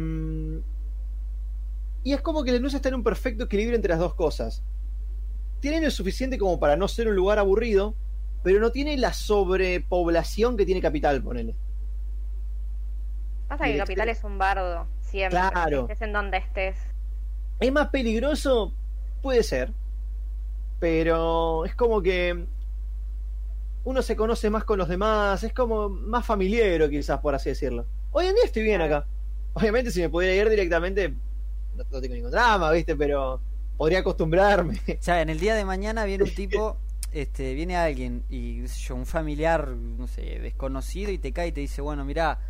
[2.05, 4.63] y es como que Lanús está en un perfecto equilibrio entre las dos cosas.
[5.59, 7.95] Tiene lo suficiente como para no ser un lugar aburrido,
[8.43, 11.55] pero no tiene la sobrepoblación que tiene Capital, ponele.
[13.47, 15.39] Pasa que Capital es un bardo, siempre.
[15.39, 15.81] Claro.
[15.81, 16.77] Estés en donde estés.
[17.59, 18.75] ¿Es más peligroso?
[19.25, 19.73] Puede ser.
[20.79, 22.45] Pero es como que
[23.83, 27.87] uno se conoce más con los demás, es como más familiero quizás, por así decirlo.
[28.11, 29.07] Hoy en día estoy bien acá.
[29.53, 32.95] Obviamente si me pudiera ir directamente, no, no tengo ningún drama, ¿viste?
[32.95, 33.41] Pero
[33.77, 34.79] podría acostumbrarme.
[34.89, 36.77] O sea, en el día de mañana viene un tipo,
[37.11, 41.51] este, viene alguien y sé yo, un familiar, no sé, desconocido y te cae y
[41.51, 42.41] te dice, bueno, mira,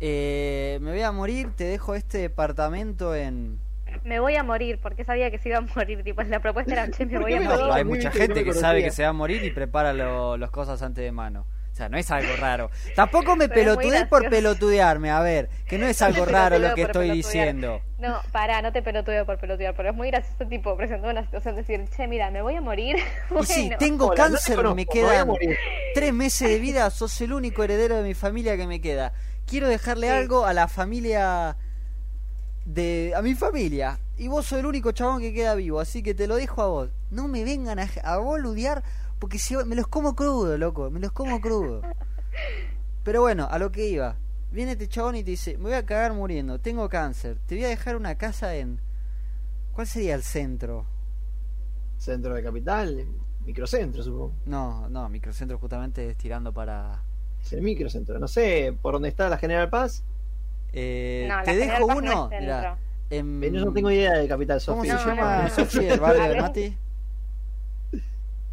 [0.00, 3.64] me voy a morir, te dejo este departamento en...
[4.04, 6.02] Me voy a morir, porque sabía que se iba a morir.
[6.02, 7.72] Tipo, la propuesta era, che, me ¿Por voy a No, morir.
[7.72, 10.50] hay mucha no gente que sabe que se va a morir y prepara lo- las
[10.50, 11.46] cosas antes de mano.
[11.72, 12.70] O sea, no es algo raro.
[12.94, 16.80] Tampoco me Pero pelotudees por pelotudearme, a ver, que no es algo raro lo que
[16.82, 17.14] estoy pelotudear.
[17.16, 17.82] diciendo.
[17.98, 21.54] No, pará, no te pelotudeo por pelotudear, pero es muy gracioso, tipo, presentar una situación,
[21.56, 22.96] decir, che, mira, me voy a morir.
[23.42, 25.28] Y sí, tengo Hola, no te cáncer, conozco, me quedan
[25.92, 29.12] tres meses de vida, sos el único heredero de mi familia que me queda.
[29.46, 30.12] Quiero dejarle Sí.
[30.14, 31.58] algo a la familia
[32.66, 36.14] de a mi familia y vos sos el único chabón que queda vivo, así que
[36.14, 36.90] te lo dejo a vos.
[37.10, 38.82] No me vengan a, a boludear
[39.18, 41.80] porque si me los como crudo, loco, me los como crudo.
[43.02, 44.16] Pero bueno, a lo que iba.
[44.52, 47.64] Viene este chabón y te dice, me voy a cagar muriendo, tengo cáncer, te voy
[47.64, 48.80] a dejar una casa en
[49.76, 50.86] ¿Cuál sería el centro?
[51.98, 53.06] Centro de Capital,
[53.44, 54.32] microcentro, supongo.
[54.46, 57.02] No, no, microcentro justamente es tirando para
[57.42, 58.18] Es el microcentro.
[58.18, 60.02] No sé por dónde está la General Paz.
[60.78, 62.28] Eh, no, te dejo no uno.
[62.30, 62.78] es mirá, centro.
[63.10, 64.98] en- Eh, Yo no tengo idea de Capital, ¿Cómo Sofía.
[64.98, 65.48] se No, llama, no.
[65.50, 66.36] Sofi, el barrio de.
[66.42, 66.76] Mati?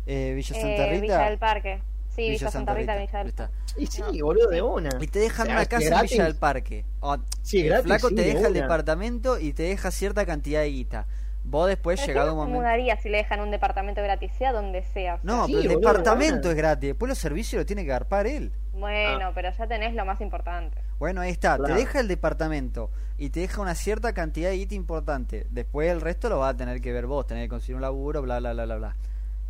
[0.06, 1.02] Eh, Villa Santa Eh, Rita.
[1.02, 1.82] Villa del Parque.
[2.10, 3.50] Sí, Villa, Santa Rita, Villa del Rita.
[3.78, 4.26] Y sí, No.
[4.26, 4.90] boludo, de una.
[5.00, 6.12] Y te dejan O sea, una casa en gratis.
[6.12, 6.86] Villa del Parque.
[7.00, 8.62] O, Sí, el gratis, flaco sí, te de deja el una.
[8.62, 11.08] departamento y te deja cierta cantidad de guita.
[11.46, 12.62] Vos después, Pero llegado ¿quién un no se momento...
[12.62, 15.16] mudaría si le dejan un departamento gratis, sea donde sea?
[15.16, 16.90] o sea, No, Sí, pero el boludo, departamento es gratis.
[16.90, 18.52] Después los servicios lo tiene que agarpar él.
[18.74, 19.32] Bueno, Ah.
[19.36, 20.78] pero ya tenés lo más importante.
[21.04, 21.58] Bueno, ahí está.
[21.58, 21.74] Claro.
[21.74, 25.46] Te deja el departamento y te deja una cierta cantidad de guita importante.
[25.52, 27.28] Después el resto lo vas a tener que ver vos.
[27.28, 28.96] Tener que conseguir un laburo, bla, bla, bla, bla, bla.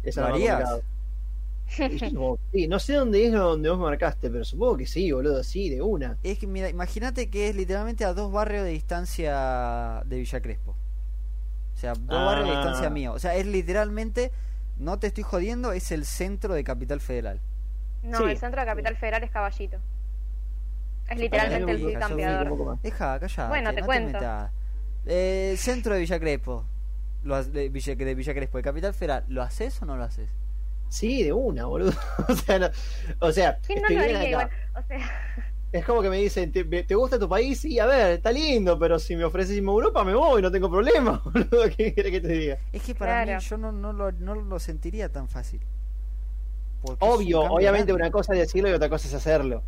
[0.02, 0.82] Esa ¿Lo no harías?
[1.68, 2.00] sí,
[2.80, 6.18] sé dónde es donde vos marcaste, pero supongo que sí, boludo, sí, de una.
[6.24, 10.72] Es que, mira, imagínate que es literalmente a dos barrios de distancia de Villa Crespo.
[10.72, 12.26] O sea, dos Ah.
[12.26, 13.14] barrios de distancia mío.
[13.14, 14.32] O sea, es literalmente,
[14.80, 17.42] no te estoy jodiendo, es el centro de Capital Federal.
[18.02, 18.24] No, Sí.
[18.24, 19.78] el centro de Capital Federal es Caballito.
[21.10, 22.50] Es literalmente el mí, hija, sos Un campeador.
[22.50, 22.82] poco más.
[22.82, 24.20] Deja, callate, Bueno, te no cuento.
[25.06, 26.66] Eh, centro de Villa Crespo.
[27.24, 29.24] Lo, de, Villa, de Villa Crespo, de Capital Federal.
[29.28, 30.30] ¿Lo haces o no lo haces?
[30.90, 31.92] Sí, de una, boludo.
[32.30, 32.70] O sea, no-
[33.20, 34.30] o sea ¿Quién no lo bien haría acá.
[34.30, 34.50] igual?
[34.76, 37.60] O sea, Es como que me dicen, ¿te, te gusta tu país?
[37.60, 40.52] Sí, a ver, está lindo, pero si me ofreces irme a Europa me voy, no
[40.52, 41.64] tengo problema, boludo.
[41.76, 42.58] ¿Qué querés que te diga?
[42.72, 43.40] Es que para Claro.
[43.40, 45.62] mí yo no, no, lo, no lo sentiría tan fácil.
[46.82, 47.94] Porque Obvio, obviamente grande.
[47.94, 49.64] una cosa es decirlo y otra cosa es hacerlo.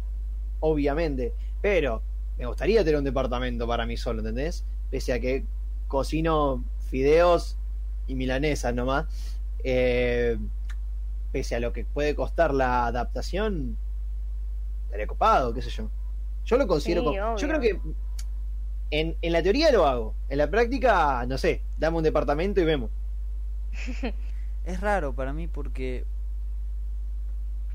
[0.59, 1.33] Obviamente.
[1.61, 2.01] Pero
[2.37, 4.65] me gustaría tener un departamento para mí solo, ¿entendés?
[4.91, 5.45] Pese a que
[5.87, 7.57] cocino fideos
[8.07, 9.05] y milanesas nomás.
[9.63, 10.37] Eh,
[11.31, 13.77] pese a lo que puede costar la adaptación,
[14.85, 15.89] estaría copado, qué sé yo.
[16.45, 17.01] Yo lo considero.
[17.11, 17.79] Sí, como- yo creo que
[18.91, 20.13] en, en la teoría lo hago.
[20.29, 22.91] En la práctica, no sé, dame un departamento y vemos.
[24.65, 26.05] Es raro para mí porque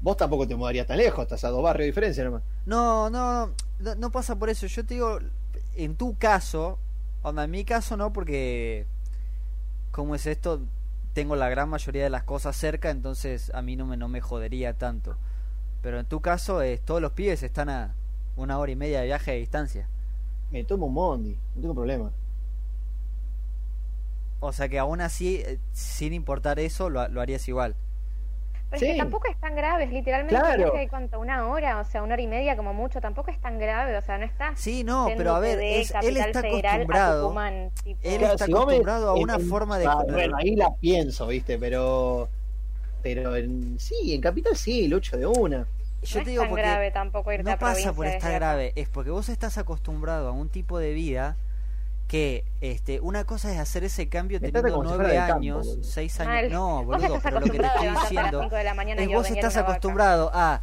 [0.03, 2.43] Vos tampoco te mudarías tan lejos, estás a dos barrios de diferencia nomás.
[2.65, 4.67] No, no, no, no pasa por eso.
[4.67, 5.19] Yo te digo,
[5.75, 6.79] en tu caso,
[7.23, 8.87] onda, en mi caso no, porque
[9.91, 10.63] como es esto,
[11.13, 14.21] tengo la gran mayoría de las cosas cerca, entonces a mí no me, no me
[14.21, 15.17] jodería tanto.
[15.83, 17.95] Pero en tu caso, es, todos los pibes están a
[18.37, 19.89] una hora y media de viaje de distancia.
[20.51, 22.11] Me tomo un Mondi, no tengo problema.
[24.41, 27.75] O sea que aún así, eh, sin importar eso, lo, lo harías igual.
[28.71, 30.73] Pero es que tampoco es tan grave, es literalmente Claro.
[30.89, 33.97] cuánto, una hora, o sea, una hora y media como mucho, tampoco es tan grave,
[33.97, 37.23] o sea, no estás Sí, no, pero a ver, de es- él está acostumbrado.
[37.25, 38.01] Tucumán, tipo.
[38.03, 39.87] Él está si vos me- acostumbrado a una en- forma de...
[39.87, 42.29] Ah, bueno, ahí la pienso, viste, pero.
[43.03, 45.67] Pero en, sí, en Capital sí, el 8 de una.
[46.03, 48.33] Yo no te es digo tan porque grave tampoco irte no a pasa por estar
[48.33, 51.37] grave, es porque vos estás acostumbrado a un tipo de vida
[52.11, 55.85] que este una cosa es hacer ese cambio Me teniendo nueve años, boludo.
[55.85, 56.27] seis Mal.
[56.29, 59.15] años, no, boludo, pero lo que te estoy diciendo 5 de la mañana es y
[59.15, 60.61] vos estás acostumbrado a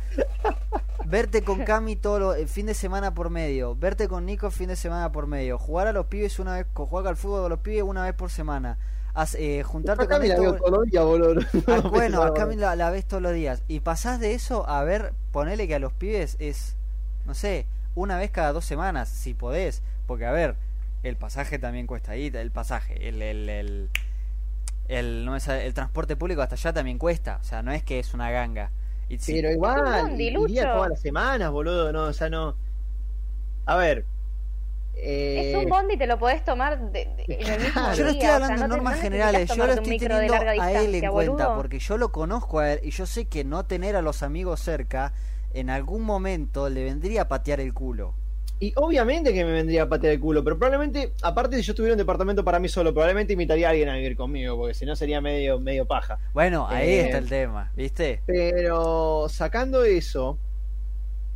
[1.05, 4.67] verte con Cami todo lo- el fin de semana por medio, verte con Nico fin
[4.67, 7.59] de semana por medio, jugar a los pibes una vez, jugar al fútbol a los
[7.59, 8.77] pibes una vez por semana,
[9.13, 11.41] haz- eh, juntarte Acá con la esto- los días, boludo.
[11.67, 13.63] Ah, No, bueno, no, acá la, la ves todos los días.
[13.69, 16.75] Y pasás de eso a ver, ponele que a los pibes es,
[17.25, 19.81] no sé, una vez cada dos semanas, si podés.
[20.07, 20.55] Porque, a ver,
[21.03, 23.89] el pasaje también cuesta ahí, el pasaje, el, el, el,
[24.87, 27.37] el, no me sale- el transporte público hasta allá también cuesta.
[27.41, 28.71] O sea, no es que es una ganga.
[29.09, 32.55] Y Pero igual, iría todas las semanas, boludo, no, o sea, no.
[33.65, 34.05] A ver.
[34.99, 37.93] Eh, Es un bondi y te lo podés tomar de- de- en el mismo Claro.
[37.95, 39.99] Yo no estoy o sea, hablando no en te- normas no generales, yo lo estoy
[39.99, 41.55] de teniendo a él en distancia, cuenta, boludo.
[41.55, 44.59] porque yo lo conozco a él y yo sé que no tener a los amigos
[44.59, 45.13] cerca
[45.53, 48.15] en algún momento le vendría a patear el culo.
[48.59, 51.93] Y obviamente que me vendría a patear el culo, pero probablemente, aparte si yo tuviera
[51.93, 54.95] un departamento para mí solo, probablemente invitaría a alguien a vivir conmigo, porque si no
[54.95, 56.17] sería medio, medio paja.
[56.33, 58.23] Bueno, ahí Eh, está el tema, ¿viste?
[58.25, 60.39] Pero sacando eso,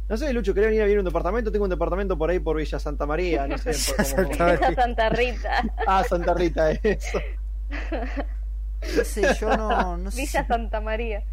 [0.09, 1.51] no sé, Lucho, ¿querés venir a vivir en un departamento?
[1.51, 3.71] Tengo un departamento por ahí por Villa Santa María, no sé.
[3.95, 7.19] por- como- Santa Santa Rita, Ah, Santa Rita, eso.
[8.97, 10.21] No sé, yo no, no sé.
[10.21, 11.23] Villa Santa María.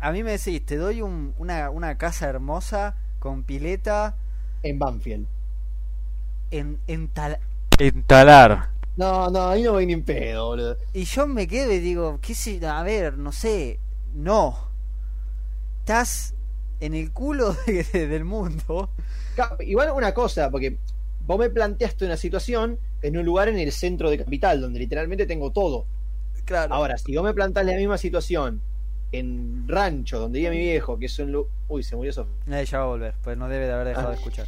[0.00, 4.16] A mí me decís, te doy un- una, una casa hermosa con pileta
[4.62, 5.26] En Banfield.
[6.50, 7.38] en, en, tal-
[7.78, 8.68] en talar.
[8.96, 10.76] No, no, ahí no voy ni en pedo, boludo.
[10.92, 12.60] Y yo me quedo y digo, ¿qué sé?
[12.66, 13.78] A ver, no sé,
[14.14, 14.68] no.
[15.80, 16.34] Estás
[16.80, 18.90] en el culo de- de- del mundo.
[19.60, 20.76] Igual una cosa, porque
[21.26, 25.24] vos me planteaste una situación en un lugar en el centro de capital, donde literalmente
[25.26, 25.86] tengo todo.
[26.44, 26.74] Claro.
[26.74, 28.60] Ahora, si vos me plantás la misma situación
[29.12, 32.60] en Rancho, donde vive mi viejo, que es un lu- Uy, se murió Sofía.
[32.60, 34.46] Eh, ya va a volver, pues no debe de haber dejado de escuchar.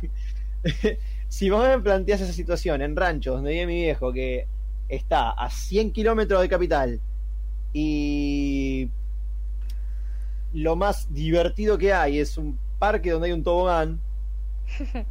[1.29, 4.47] si vos me planteás esa situación en Rancho, donde vive mi viejo, que
[4.89, 7.01] está a 100 kilómetros de capital,
[7.73, 8.89] y
[10.53, 14.01] lo más divertido que hay es un parque donde hay un tobogán.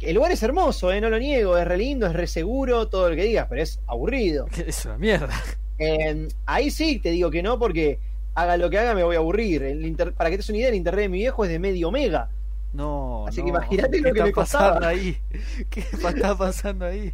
[0.00, 1.00] El lugar es hermoso, ¿eh?
[1.00, 3.80] no lo niego, es re lindo, es re seguro, todo lo que digas, pero es
[3.86, 4.46] aburrido.
[4.66, 5.34] Es una mierda.
[5.78, 7.98] Eh, ahí sí te digo que no, porque
[8.42, 9.62] haga lo que haga me voy a aburrir.
[9.62, 11.58] El inter- para que te des una idea, el internet de mi viejo es de
[11.58, 12.30] medio mega.
[12.72, 13.44] No, Así no.
[13.44, 14.86] que imagínate ¿Qué lo que me costaba.
[14.88, 15.16] ahí?
[15.70, 17.12] ¿Qué está pasando ahí?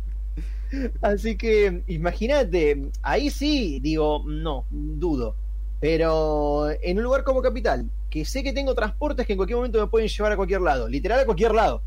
[1.01, 5.37] Así que imagínate, ahí sí digo, no, dudo.
[5.81, 9.79] Pero en un lugar como Capital, que sé que tengo transportes que en cualquier momento
[9.81, 11.83] me pueden llevar a cualquier lado, literal a cualquier lado.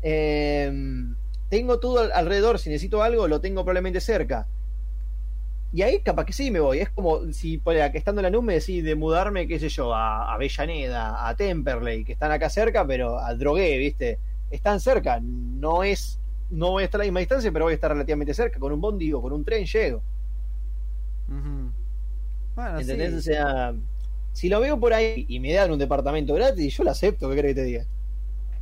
[0.00, 0.72] Eh,
[1.48, 4.46] tengo todo al- alrededor, si necesito algo, lo tengo probablemente cerca.
[5.72, 6.80] Y ahí capaz que sí me voy.
[6.80, 9.70] Es como si por que estando en la nube me decís de mudarme, qué sé
[9.70, 14.18] yo, a Avellaneda, a Temperley, que están acá cerca, pero a Drogué, ¿viste?
[14.50, 15.18] Están cerca.
[15.22, 16.20] No es,
[16.50, 18.58] no voy a estar a la misma distancia, pero voy a estar relativamente cerca.
[18.58, 20.02] Con un bondi o con un tren llego.
[21.28, 21.72] Ujú.
[22.54, 23.10] Bueno, ¿Entendés?
[23.10, 23.16] sí.
[23.16, 23.74] O sea,
[24.32, 27.36] si lo veo por ahí y me dan un departamento gratis, yo lo acepto, ¿qué
[27.36, 27.84] crees que te diga?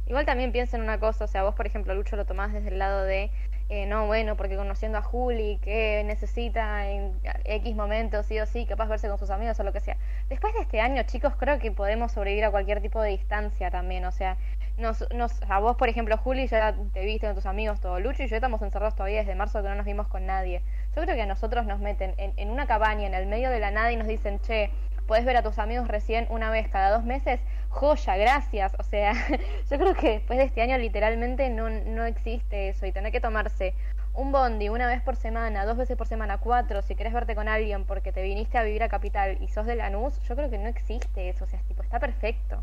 [0.06, 2.68] Igual también piensa en una cosa, o sea, vos por ejemplo, Lucho, lo tomás desde
[2.70, 3.30] el lado de,
[3.70, 7.12] eh, no, bueno, porque conociendo a Juli, que necesita en
[7.44, 9.96] X momentos, sí o sí, capaz verse con sus amigos o lo que sea.
[10.28, 14.04] Después de este año, chicos, creo que podemos sobrevivir a cualquier tipo de distancia también,
[14.06, 14.36] o sea,
[14.76, 18.24] nos, nos, a vos, por ejemplo, Juli, ya te viste con tus amigos, todo, Lucho
[18.24, 20.62] y yo estamos encerrados todavía desde marzo que no nos vimos con nadie.
[20.96, 23.60] Yo creo que a nosotros nos meten en, en una cabaña en el medio de
[23.60, 24.70] la nada y nos dicen, che,
[25.10, 27.40] puedes ver a tus amigos recién una vez cada dos meses,
[27.70, 28.72] joya, gracias.
[28.78, 29.14] O sea,
[29.70, 33.20] yo creo que después de este año literalmente no, no existe eso y tener que
[33.20, 33.74] tomarse
[34.12, 37.48] un bondi una vez por semana, dos veces por semana, cuatro, si querés verte con
[37.48, 40.58] alguien porque te viniste a vivir a Capital y sos de Lanús, yo creo que
[40.58, 42.62] no existe eso, o sea, es tipo, está perfecto.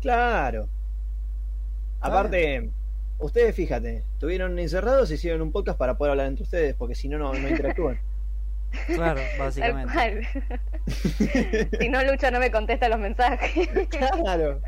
[0.00, 0.68] Claro.
[2.00, 2.70] Aparte,
[3.18, 7.08] ustedes fíjate, estuvieron encerrados y hicieron un podcast para poder hablar entre ustedes, porque si
[7.08, 7.98] no, no, no interactúan.
[8.86, 9.92] Claro, Tal básicamente.
[9.92, 10.26] cual.
[11.80, 13.68] si no, Lucho no me contesta los mensajes.
[13.88, 14.60] claro.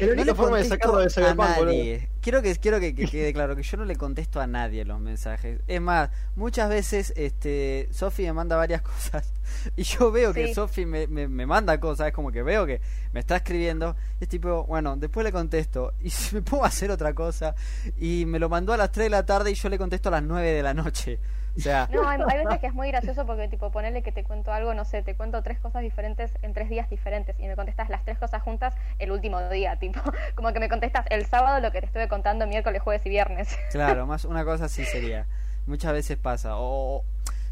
[0.00, 1.98] Es la No única le forma de sacarlo de a Cyberpunk, boludo.
[2.20, 5.00] Quiero que quiero que, que quede claro que yo no le contesto a nadie los
[5.00, 5.60] mensajes.
[5.66, 9.32] Es más, muchas veces este Sofi me manda varias cosas
[9.76, 10.54] y yo veo que Sí.
[10.54, 12.80] Sofi me, me, me manda cosas, es como que veo que
[13.12, 16.90] me está escribiendo, es tipo, bueno, después le contesto y si me pongo a hacer
[16.92, 17.54] otra cosa
[17.98, 20.12] y me lo mandó a las 3 de la tarde y yo le contesto a
[20.12, 21.18] las 9 de la noche.
[21.56, 24.24] O sea, No, hay, hay veces que es muy gracioso porque, tipo, ponerle que te
[24.24, 27.54] cuento algo, no sé, te cuento tres cosas diferentes en tres días diferentes y me
[27.56, 30.00] contestas las tres cosas juntas el último día, tipo,
[30.34, 33.56] como que me contestas el sábado lo que te estuve contando miércoles, jueves y viernes.
[33.70, 35.26] Claro, más una cosa así sería.
[35.66, 36.56] Muchas veces pasa.
[36.56, 37.04] O o-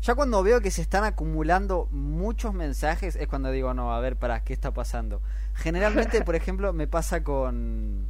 [0.03, 4.16] ya cuando veo que se están acumulando muchos mensajes es cuando digo, no, a ver,
[4.16, 5.22] para, ¿qué está pasando?
[5.55, 8.09] Generalmente, por ejemplo, me pasa con...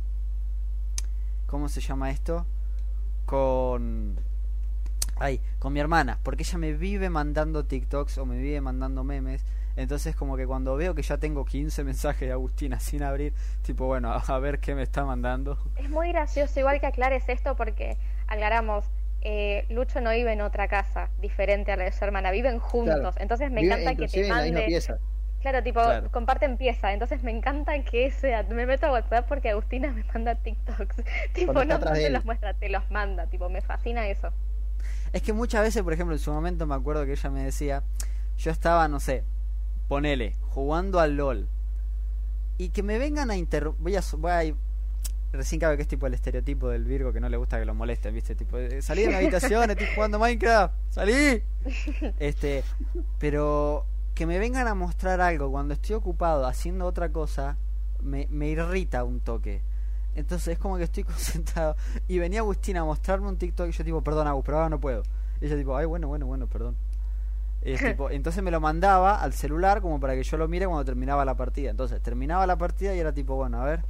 [1.46, 2.46] ¿Cómo se llama esto?
[3.26, 4.18] Con...
[5.16, 9.44] Ay, con mi hermana, porque ella me vive mandando TikToks o me vive mandando memes.
[9.76, 13.32] Entonces como que cuando veo que ya tengo 15 mensajes de Agustina sin abrir,
[13.62, 15.58] tipo, bueno, a, a ver qué me está mandando.
[15.76, 17.96] Es muy gracioso, igual que aclares esto porque
[18.26, 18.84] aclaramos,
[19.22, 22.94] eh, Lucho no vive en otra casa diferente a la de su hermana, viven juntos,
[22.96, 23.14] Claro.
[23.18, 24.62] entonces me encanta que te en la misma mande...
[24.66, 24.98] pieza.
[25.40, 26.10] Claro, tipo, Claro.
[26.10, 30.34] comparten pieza, entonces me encanta que sea, me meto a WhatsApp porque Agustina me manda
[30.36, 30.96] TikToks,
[31.34, 34.32] tipo, no, no te los muestra, te los manda, tipo, me fascina eso.
[35.12, 37.82] Es que muchas veces, por ejemplo, en su momento me acuerdo que ella me decía,
[38.38, 39.24] yo estaba, no sé,
[39.88, 41.48] ponele, jugando al LOL.
[42.58, 44.54] Y que me vengan a interrumpir, voy a, voy a
[45.32, 47.74] recién cabe que es tipo el estereotipo del Virgo que no le gusta que lo
[47.74, 48.34] molesten, ¿viste?
[48.34, 51.42] Tipo, eh, salí de mi habitación, estoy jugando Minecraft, salí.
[52.18, 52.64] Este,
[53.18, 57.56] pero que me vengan a mostrar algo cuando estoy ocupado haciendo otra cosa,
[58.02, 59.62] me, me irrita un toque.
[60.14, 61.76] Entonces es como que estoy concentrado.
[62.08, 64.80] Y venía Agustina a mostrarme un TikTok y yo tipo, perdón Agus, pero ahora no
[64.80, 65.02] puedo.
[65.40, 66.76] Y ella tipo, ay, bueno, bueno, bueno, perdón.
[67.62, 70.84] Es tipo, entonces me lo mandaba al celular como para que yo lo mire cuando
[70.84, 71.70] terminaba la partida.
[71.70, 73.84] Entonces terminaba la partida y era tipo, bueno, a ver.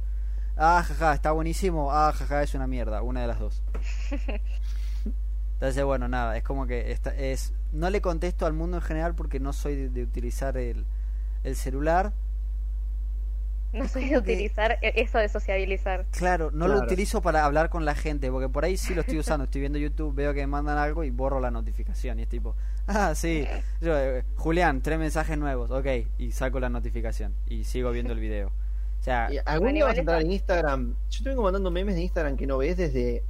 [0.55, 1.91] Ah, jaja, está buenísimo.
[1.91, 3.01] Ah, jaja, es una mierda.
[3.01, 3.63] Una de las dos.
[5.53, 9.15] Entonces, bueno, nada, es como que esta, es no le contesto al mundo en general
[9.15, 10.85] porque no soy de, de utilizar el,
[11.43, 12.11] el celular.
[13.79, 16.05] No soy de utilizar e- eso de sociabilizar.
[16.11, 19.17] Claro, no lo utilizo para hablar con la gente, porque por ahí sí lo estoy
[19.19, 19.45] usando.
[19.45, 22.19] Estoy viendo YouTube, veo que me mandan algo y borro la notificación.
[22.19, 22.55] Y es tipo,
[22.87, 23.47] ah, sí,
[23.81, 25.87] yo, eh, Julián, tres mensajes nuevos, ok,
[26.19, 28.49] y saco la notificación y sigo viendo el video.
[28.99, 30.95] O sea, ¿Algún día vas a entrar en Instagram?
[31.09, 33.23] Yo te vengo mandando memes de Instagram que no ves desde.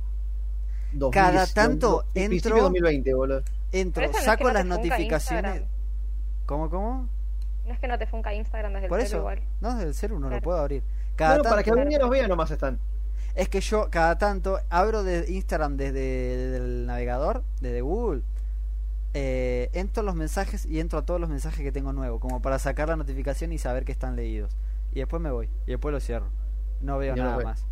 [0.92, 3.44] 2010, Cada tanto entro- de 2020, boludo.
[3.72, 5.64] Entro, saco no las notificaciones.
[6.46, 7.10] ¿Cómo, cómo?
[7.66, 9.42] No es que no te funca Instagram desde Por el celu eso, igual.
[9.62, 10.84] no, desde el celu no lo puedo abrir.
[11.16, 12.80] Cada Bueno, para que tanto- algún día nos vean nomás están.
[13.36, 16.00] Es que yo cada tanto abro de Instagram desde,
[16.38, 18.22] desde el navegador, desde Google,
[19.14, 22.42] eh, entro a los mensajes y entro a todos los mensajes que tengo nuevos, como
[22.42, 24.56] para sacar la notificación y saber que están leídos.
[24.92, 26.28] Y después me voy, y después lo cierro.
[26.82, 27.66] No veo no nada más.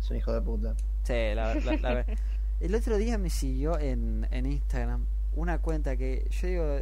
[0.00, 0.74] Es un hijo de puta.
[1.02, 2.06] Sí, la, la- la
[2.60, 6.76] El otro día me siguió en, en Instagram una cuenta que yo digo,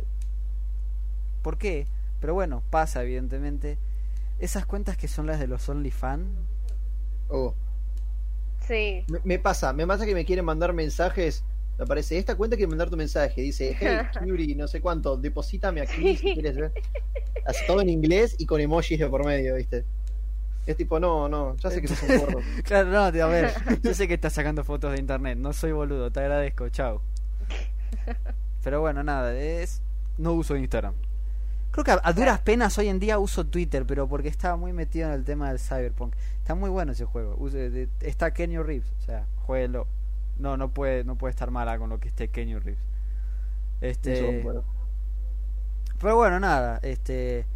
[1.47, 1.86] ¿por qué?
[2.20, 3.78] Pero bueno, pasa evidentemente.
[4.40, 6.26] Esas cuentas que son las de los OnlyFans.
[7.28, 7.55] Oh.
[8.66, 9.05] Sí.
[9.07, 11.44] Me, me pasa, me pasa que me quieren mandar mensajes.
[11.78, 13.42] Me aparece, esta cuenta quiere mandar tu mensaje.
[13.42, 16.72] Dice, hey, Curie, no sé cuánto, deposítame aquí si quieres ver.
[17.68, 19.84] Todo en inglés y con emojis de por medio, ¿viste?
[20.66, 22.40] Es tipo, no, no, ya sé que sos un gordo.
[22.64, 23.53] Claro, no, tío, a ver,
[23.84, 27.03] yo sé que estás sacando fotos de internet, no soy boludo, te agradezco, chao.
[28.64, 29.80] Pero bueno, nada, es
[30.18, 30.94] no uso Instagram.
[31.71, 34.73] Creo que a, a duras penas hoy en día uso Twitter, pero porque estaba muy
[34.73, 36.14] metido en el tema del Cyberpunk.
[36.39, 37.37] Está muy bueno ese juego.
[38.01, 39.87] Está Kenny Reeves, o sea, jueguelo.
[40.39, 42.85] No, no puede, no puede estar mala con lo que esté Kenny Reeves.
[43.81, 44.45] Este,
[46.01, 47.47] pero bueno, nada, este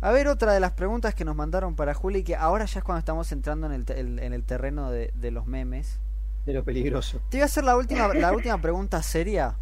[0.00, 2.84] a ver otra de las preguntas que nos mandaron para Juli que ahora ya es
[2.84, 6.00] cuando estamos entrando en el, en el terreno de, de los memes.
[6.46, 7.20] De lo peligroso.
[7.28, 9.56] Te voy a hacer la última la última pregunta seria.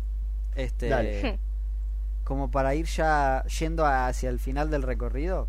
[0.55, 1.41] Este Dale.
[2.29, 5.49] Como para ir ya yendo hacia el final del recorrido.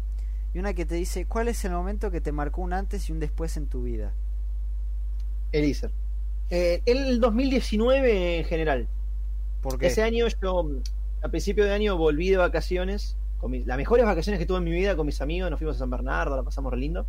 [0.54, 3.12] Y una que te dice, ¿cuál es el momento que te marcó un antes y
[3.12, 4.14] un después en tu vida?
[5.52, 5.92] Eliezer.
[6.50, 8.88] Eh, el 2019 en general.
[9.62, 10.70] Porque Ese año yo,
[11.22, 13.18] a principio de año, volví de vacaciones.
[13.42, 15.52] Con mis- las mejores vacaciones que tuve en mi vida con mis amigos.
[15.52, 17.06] Nos fuimos a San Bernardo, la pasamos re lindo.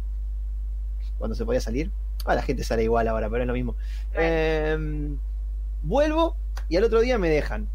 [1.17, 1.93] Cuando se podía salir.
[2.25, 3.77] Ah, la gente sale igual ahora, pero es lo mismo.
[4.15, 5.17] Eh,
[5.85, 6.37] Vuelvo
[6.69, 7.69] y al otro día me dejan.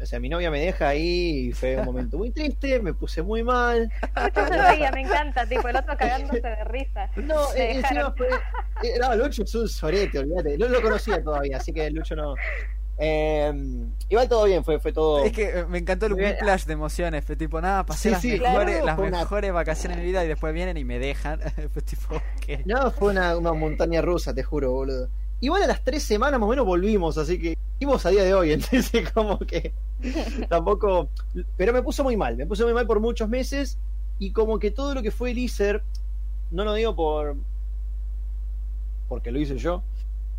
[0.00, 3.22] O sea, mi novia me deja ahí y fue un momento muy triste, me puse
[3.22, 3.90] muy mal.
[4.16, 7.10] Lucho se reía, me encanta, tipo el otro cagándose de risa.
[7.16, 8.14] No, eh, encima dejaron.
[8.16, 8.28] fue.
[8.82, 10.56] eh, No, Lucho es un sorete, olvídate.
[10.56, 12.34] No lo conocía todavía, así que Lucho no.
[13.02, 13.52] Eh,
[14.10, 15.24] igual todo bien, fue, fue todo.
[15.24, 17.24] Es que eh, me encantó el whiplash de emociones.
[17.24, 20.02] Fue tipo, nada, pasé Sí, las, sí, mejores, claro, las fue una- mejores vacaciones de
[20.02, 21.40] mi vida y después vienen y me dejan.
[21.72, 22.62] fue tipo, ¿qué?
[22.66, 25.08] No, fue una, una montaña rusa, te juro, boludo.
[25.40, 28.34] Igual a las tres semanas más o menos volvimos, así que vimos a día de
[28.34, 29.72] hoy, entonces como que
[30.48, 31.08] tampoco...
[31.56, 33.78] Pero me puso muy mal, me puso muy mal por muchos meses
[34.18, 35.82] y como que todo lo que fue el ISER,
[36.50, 37.36] no lo digo por...
[39.08, 39.82] porque lo hice yo,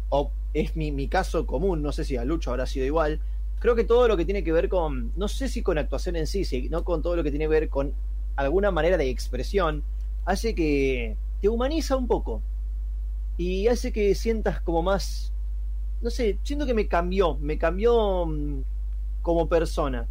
[0.10, 3.20] o es mi, mi caso común, no sé si a Lucho habrá sido igual,
[3.60, 6.28] creo que todo lo que tiene que ver con, no sé si con actuación en
[6.28, 7.94] sí, sino con todo lo que tiene que ver con
[8.36, 9.84] alguna manera de expresión,
[10.26, 12.44] hace que te humaniza un poco
[13.38, 15.34] y hace que sientas como más,
[16.02, 18.64] no sé, siento que me cambió, me cambió mm,
[19.22, 20.08] como persona.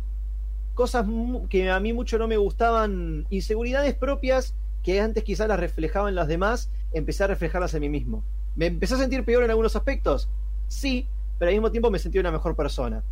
[0.75, 1.07] Cosas
[1.49, 6.15] que a mí mucho no me gustaban, inseguridades propias que antes quizás las reflejaba en
[6.15, 8.25] los demás, empecé a reflejarlas en mí mismo.
[8.57, 10.29] ¿Me empecé a sentir peor en algunos aspectos?
[10.69, 11.07] Sí,
[11.39, 13.03] pero al mismo tiempo me sentí una mejor persona.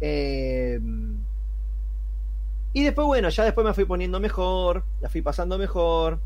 [0.00, 0.78] Eh,
[2.72, 6.20] y después, bueno, ya después me fui poniendo mejor, la fui pasando mejor.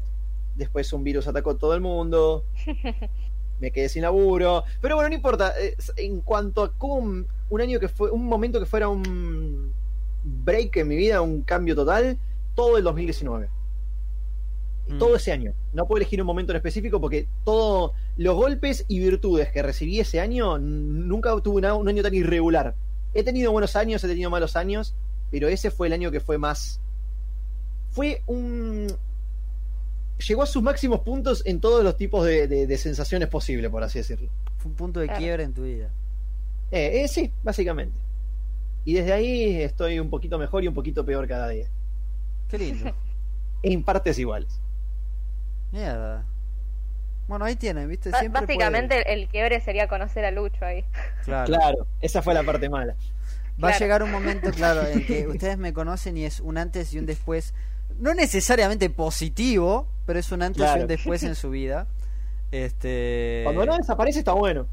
[0.61, 2.44] Después un virus atacó a todo el mundo.
[3.61, 4.62] Me quedé sin laburo.
[4.82, 5.54] Pero bueno, no importa.
[5.96, 9.72] En cuanto a cómo un, un año que fue, un momento que fuera un
[10.22, 12.18] break en mi vida, un cambio total,
[12.54, 13.48] todo el 2019.
[14.88, 14.98] Mm.
[14.98, 15.54] Todo ese año.
[15.72, 19.98] No puedo elegir un momento en específico porque todos los golpes y virtudes que recibí
[19.98, 22.74] ese año, nunca tuve una- un año tan irregular.
[23.14, 24.94] He tenido buenos años, he tenido malos años,
[25.30, 26.80] pero ese fue el año que fue más.
[27.90, 28.86] Fue un.
[30.26, 33.82] Llegó a sus máximos puntos en todos los tipos de, de- de sensaciones posibles, por
[33.82, 34.28] así decirlo.
[34.58, 35.20] Fue un punto de Claro.
[35.20, 35.88] quiebre en tu vida.
[36.70, 37.96] Eh, eh, sí, básicamente.
[38.84, 41.66] Y desde ahí estoy un poquito mejor y un poquito peor cada día.
[42.48, 42.94] Qué lindo.
[43.62, 44.58] En partes iguales.
[45.72, 46.24] Mierda.
[47.28, 48.10] Bueno, ahí tienen, ¿viste?
[48.10, 50.84] Siempre Básicamente el quiebre sería conocer a Lucho ahí.
[51.24, 51.46] Claro.
[51.46, 52.96] Claro, esa fue la parte mala.
[53.62, 56.92] Va a llegar un momento, claro, en que ustedes me conocen y es un antes
[56.94, 57.52] y un después.
[58.01, 61.86] No necesariamente positivo, pero es un antes y un después en su vida.
[62.51, 63.42] Este.
[63.44, 64.66] Cuando no desaparece está bueno.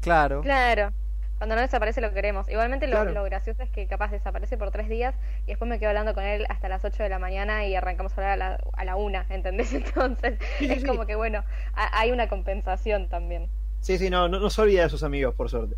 [0.00, 0.42] Claro.
[0.42, 0.92] Claro.
[1.38, 2.48] Cuando no desaparece lo queremos.
[2.48, 3.12] Igualmente lo, Claro.
[3.12, 5.14] lo gracioso es que capaz desaparece por tres días
[5.44, 8.12] y después me quedo hablando con él hasta las 8 de la mañana y arrancamos
[8.12, 9.72] a hablar a la, a la una, ¿entendés?
[9.74, 10.86] Entonces Sí, es sí.
[10.86, 13.48] como que bueno, ha- hay una compensación también.
[13.80, 15.76] Sí, sí, no, no, no se olvida de sus amigos, por suerte.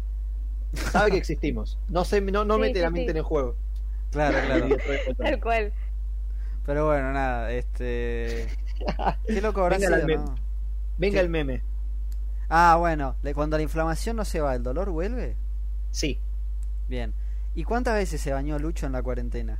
[0.74, 1.76] Sabe que existimos.
[1.88, 2.94] No se, no, no Sí, mete sí, la sí.
[2.94, 3.56] mente en el juego.
[4.12, 4.76] Claro, claro.
[5.16, 5.72] Tal cual.
[6.68, 8.46] Pero bueno, nada, este.
[9.26, 10.22] Qué loco habrá Venga sido, meme.
[10.22, 10.34] ¿no?
[10.98, 11.20] Venga ¿Qué?
[11.20, 11.62] el meme.
[12.50, 15.34] Ah, bueno, cuando la inflamación no se va, ¿el dolor vuelve?
[15.92, 16.20] Sí,
[16.86, 17.14] Bien.
[17.54, 19.58] ¿Y cuántas veces se bañó Lucho en la cuarentena?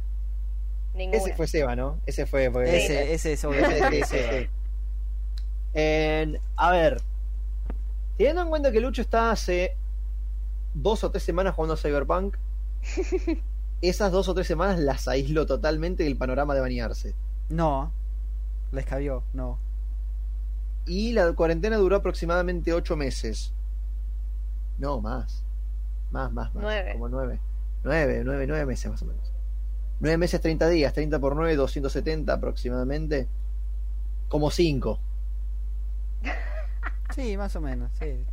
[0.93, 1.17] Ninguna.
[1.19, 1.99] ese fue Seba, ¿no?
[2.05, 2.51] Ese fue.
[2.51, 4.49] fue- Ese, ese es obviamente Seba.
[5.73, 7.01] En- a ver,
[8.19, 9.75] teniendo en cuenta que Lucho está hace
[10.75, 12.37] dos o tres semanas jugando a Cyberpunk,
[13.81, 17.15] esas dos o tres semanas las aisló totalmente del panorama de bañarse.
[17.49, 17.93] No.
[18.73, 19.59] La escabió, no.
[20.87, 23.53] Y la cuarentena duró aproximadamente ocho meses.
[24.79, 25.45] No, más.
[26.11, 26.63] Más, más, más.
[26.63, 26.93] Nueve.
[26.93, 27.41] Como nueve.
[27.85, 29.33] Nueve, nueve, nueve meses más o menos.
[30.01, 30.93] Nueve meses, 30 días.
[30.93, 33.29] 30 por nueve, 270 aproximadamente.
[34.29, 35.01] Como cinco.
[37.15, 38.25] Sí, más o menos, sí.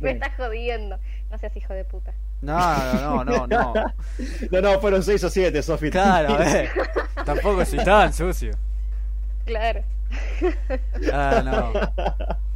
[0.00, 0.98] Me estás jodiendo.
[1.30, 2.12] No seas hijo de puta.
[2.40, 2.58] No,
[2.94, 3.72] no, no, no, no.
[4.50, 5.90] No, no, fueron seis o siete, Sofi.
[5.90, 6.70] Claro, a ver.
[7.24, 8.52] Tampoco soy tan sucio.
[9.44, 9.82] Claro.
[11.12, 11.72] Ah, no.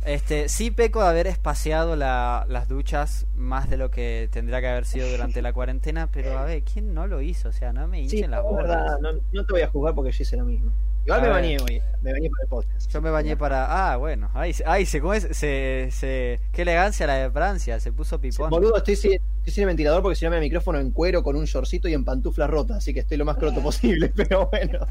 [0.04, 4.68] Este, sí peco de haber espaciado la- las duchas más de lo que tendría que
[4.68, 7.48] haber sido durante la cuarentena, pero a ver, ¿quién no lo hizo?
[7.50, 8.68] O sea, no me hinchen Sí, las la bolas.
[8.68, 10.72] verdad, no, no te voy a juzgar porque yo hice lo mismo.
[11.04, 11.36] Igual A me ver.
[11.36, 11.82] bañé hoy.
[12.02, 12.90] Me bañé para el podcast.
[12.90, 13.92] Yo me bañé para...
[13.92, 14.30] Ah, bueno.
[14.34, 15.24] Ahí, se- ahí se, ¿cómo es?
[15.36, 16.40] Se, se...
[16.52, 17.80] Qué elegancia la de Francia.
[17.80, 18.50] Se puso pipón.
[18.50, 21.22] Boludo, estoy sin, estoy sin ventilador porque si no me da el micrófono en cuero
[21.22, 24.48] con un shortcito y en pantuflas rotas, así que estoy lo más croto posible, pero
[24.48, 24.86] bueno.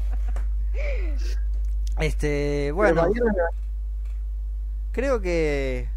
[1.98, 3.32] Este, bueno, mañana-
[4.92, 5.88] creo que...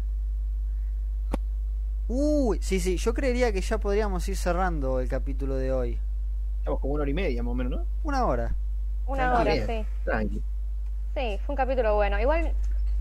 [2.08, 5.98] Uy, sí, sí, yo creería que ya podríamos ir cerrando el capítulo de hoy.
[6.58, 7.84] Estamos como una hora y media más o menos, ¿no?
[8.04, 8.54] Una hora.
[9.06, 9.86] Una hora, sí.
[10.04, 10.42] Tranqui.
[11.14, 12.20] Sí, fue un capítulo bueno.
[12.20, 12.52] Igual,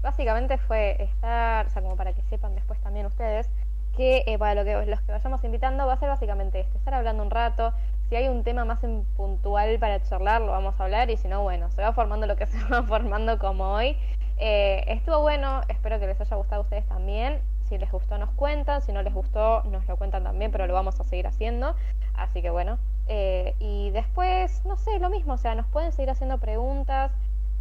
[0.01, 3.49] básicamente fue estar, o sea, como para que sepan después también ustedes,
[3.97, 6.93] que eh, para lo que, los que vayamos invitando va a ser básicamente esto, estar
[6.93, 7.73] hablando un rato.
[8.09, 11.27] Si hay un tema más en puntual para charlar, lo vamos a hablar, y si
[11.27, 13.97] no, bueno, se va formando lo que se va formando como hoy.
[14.37, 17.41] Eh, estuvo bueno, espero que les haya gustado a ustedes también.
[17.67, 20.73] Si les gustó nos cuentan, si no les gustó nos lo cuentan también, pero lo
[20.73, 21.75] vamos a seguir haciendo.
[22.17, 22.77] Así que bueno.
[23.07, 27.11] Eh, y después, no sé, lo mismo, o sea, nos pueden seguir haciendo preguntas.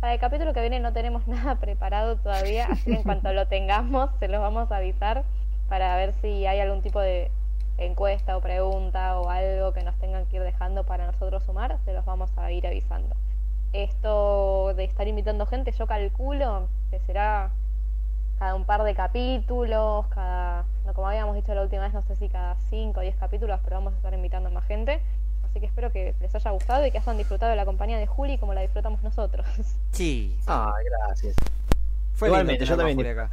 [0.00, 3.46] Para el capítulo que viene no tenemos nada preparado todavía, así que en cuanto lo
[3.46, 5.24] tengamos se los vamos a avisar
[5.68, 7.30] para ver si hay algún tipo de
[7.78, 11.92] encuesta o pregunta o algo que nos tengan que ir dejando para nosotros sumar, se
[11.92, 13.16] los vamos a ir avisando.
[13.72, 17.50] Esto de estar invitando gente, yo calculo que será
[18.38, 22.16] cada un par de capítulos, cada, no, como habíamos dicho la última vez, no sé
[22.16, 25.00] si cada 5 o 10 capítulos, pero vamos a estar invitando a más gente.
[25.48, 28.06] Así que espero que les haya gustado y que hayan disfrutado de la compañía de
[28.06, 29.46] Juli como la disfrutamos nosotros.
[29.92, 30.36] Sí.
[30.48, 30.74] Ah,
[31.06, 31.36] gracias.
[32.14, 33.30] Fue Igualmente, yo también acá.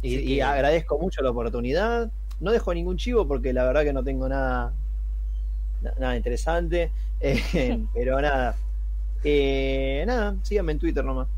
[0.00, 2.10] Y, y que- agradezco mucho la oportunidad.
[2.40, 4.72] No dejo ningún chivo porque la verdad que no tengo nada
[5.82, 6.90] na- nada interesante.
[7.24, 8.56] Eh, pero nada.
[9.22, 11.28] Eh, nada, síganme en Twitter nomás.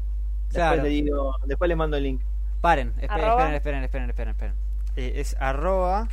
[0.63, 2.21] Después, le digo, después les mando el link.
[2.61, 4.55] Paren, esperen, esperen, esperen, esperen, esperen.
[4.97, 6.09] Eh, es arroba,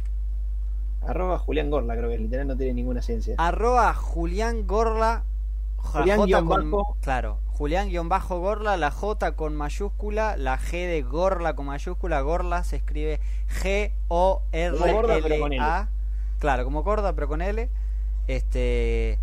[1.08, 3.36] Arroba Julián Gorla, creo que es literal, no tiene ninguna ciencia.
[3.38, 5.24] arroba Julián Gorla.
[5.78, 6.98] J- Julián J guion con- bajo.
[7.02, 12.22] Claro, Julián guion bajo Gorla, la J con mayúscula, la G de Gorla con mayúscula,
[12.22, 13.20] Gorla se escribe
[13.64, 14.42] Como
[14.94, 15.90] gorda, pero con G-O-R-L-A.
[16.40, 17.70] Claro, como gorda, pero con L.
[18.28, 19.18] Este.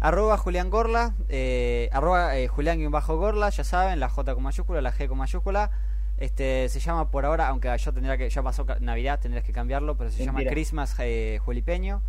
[0.00, 4.42] Arroba Julián Gorla, eh, arroba eh, Julián guion bajo Gorla, ya saben, la J con
[4.42, 5.70] mayúscula, la G con mayúscula.
[6.16, 9.96] Este se llama por ahora, aunque yo tendría que, ya pasó Navidad, tendrías que cambiarlo,
[9.96, 10.40] pero se llama.
[10.44, 12.02] Christmas eh, Julipeño.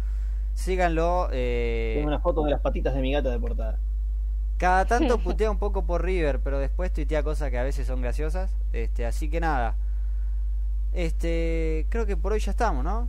[0.53, 1.29] Síganlo.
[1.31, 3.79] Eh, Tengo una foto de las patitas de mi gata de portada.
[4.57, 8.01] cada tanto putea un poco por River, pero después tuitea cosas que a veces son
[8.01, 8.53] graciosas.
[8.73, 9.75] Este, así que nada.
[10.93, 13.07] Este, creo que por hoy ya estamos, ¿no?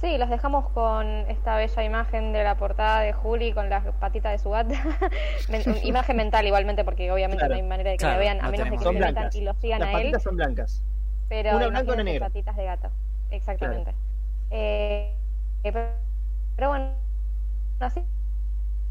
[0.00, 4.32] Sí, los dejamos con esta bella imagen de la portada de Juli con las patitas
[4.32, 4.74] de su gata.
[5.84, 7.54] Imagen mental igualmente, porque obviamente Claro.
[7.54, 9.12] no hay manera de que Claro, la vean, a no menos de que se metan
[9.14, 9.34] blancas.
[9.36, 9.98] y lo sigan Las a él.
[9.98, 10.82] patitas son blancas.
[11.28, 12.26] Pero una blanca, una negra.
[12.26, 12.90] patitas de gato.
[13.30, 13.94] Exactamente.
[14.50, 15.14] Eh,
[15.64, 15.86] eh, pero,
[16.56, 16.92] pero bueno,
[17.78, 18.00] así.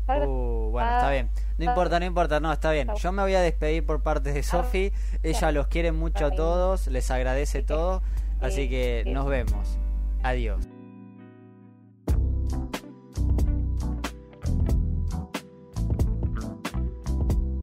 [0.07, 1.29] Uh, bueno, está bien.
[1.57, 2.89] No importa, no importa, no, está bien.
[2.95, 4.91] Yo me voy a despedir por parte de Sofi.
[5.21, 8.01] Ella los quiere mucho a todos, les agradece todo.
[8.41, 9.77] Así que nos vemos.
[10.23, 10.67] Adiós.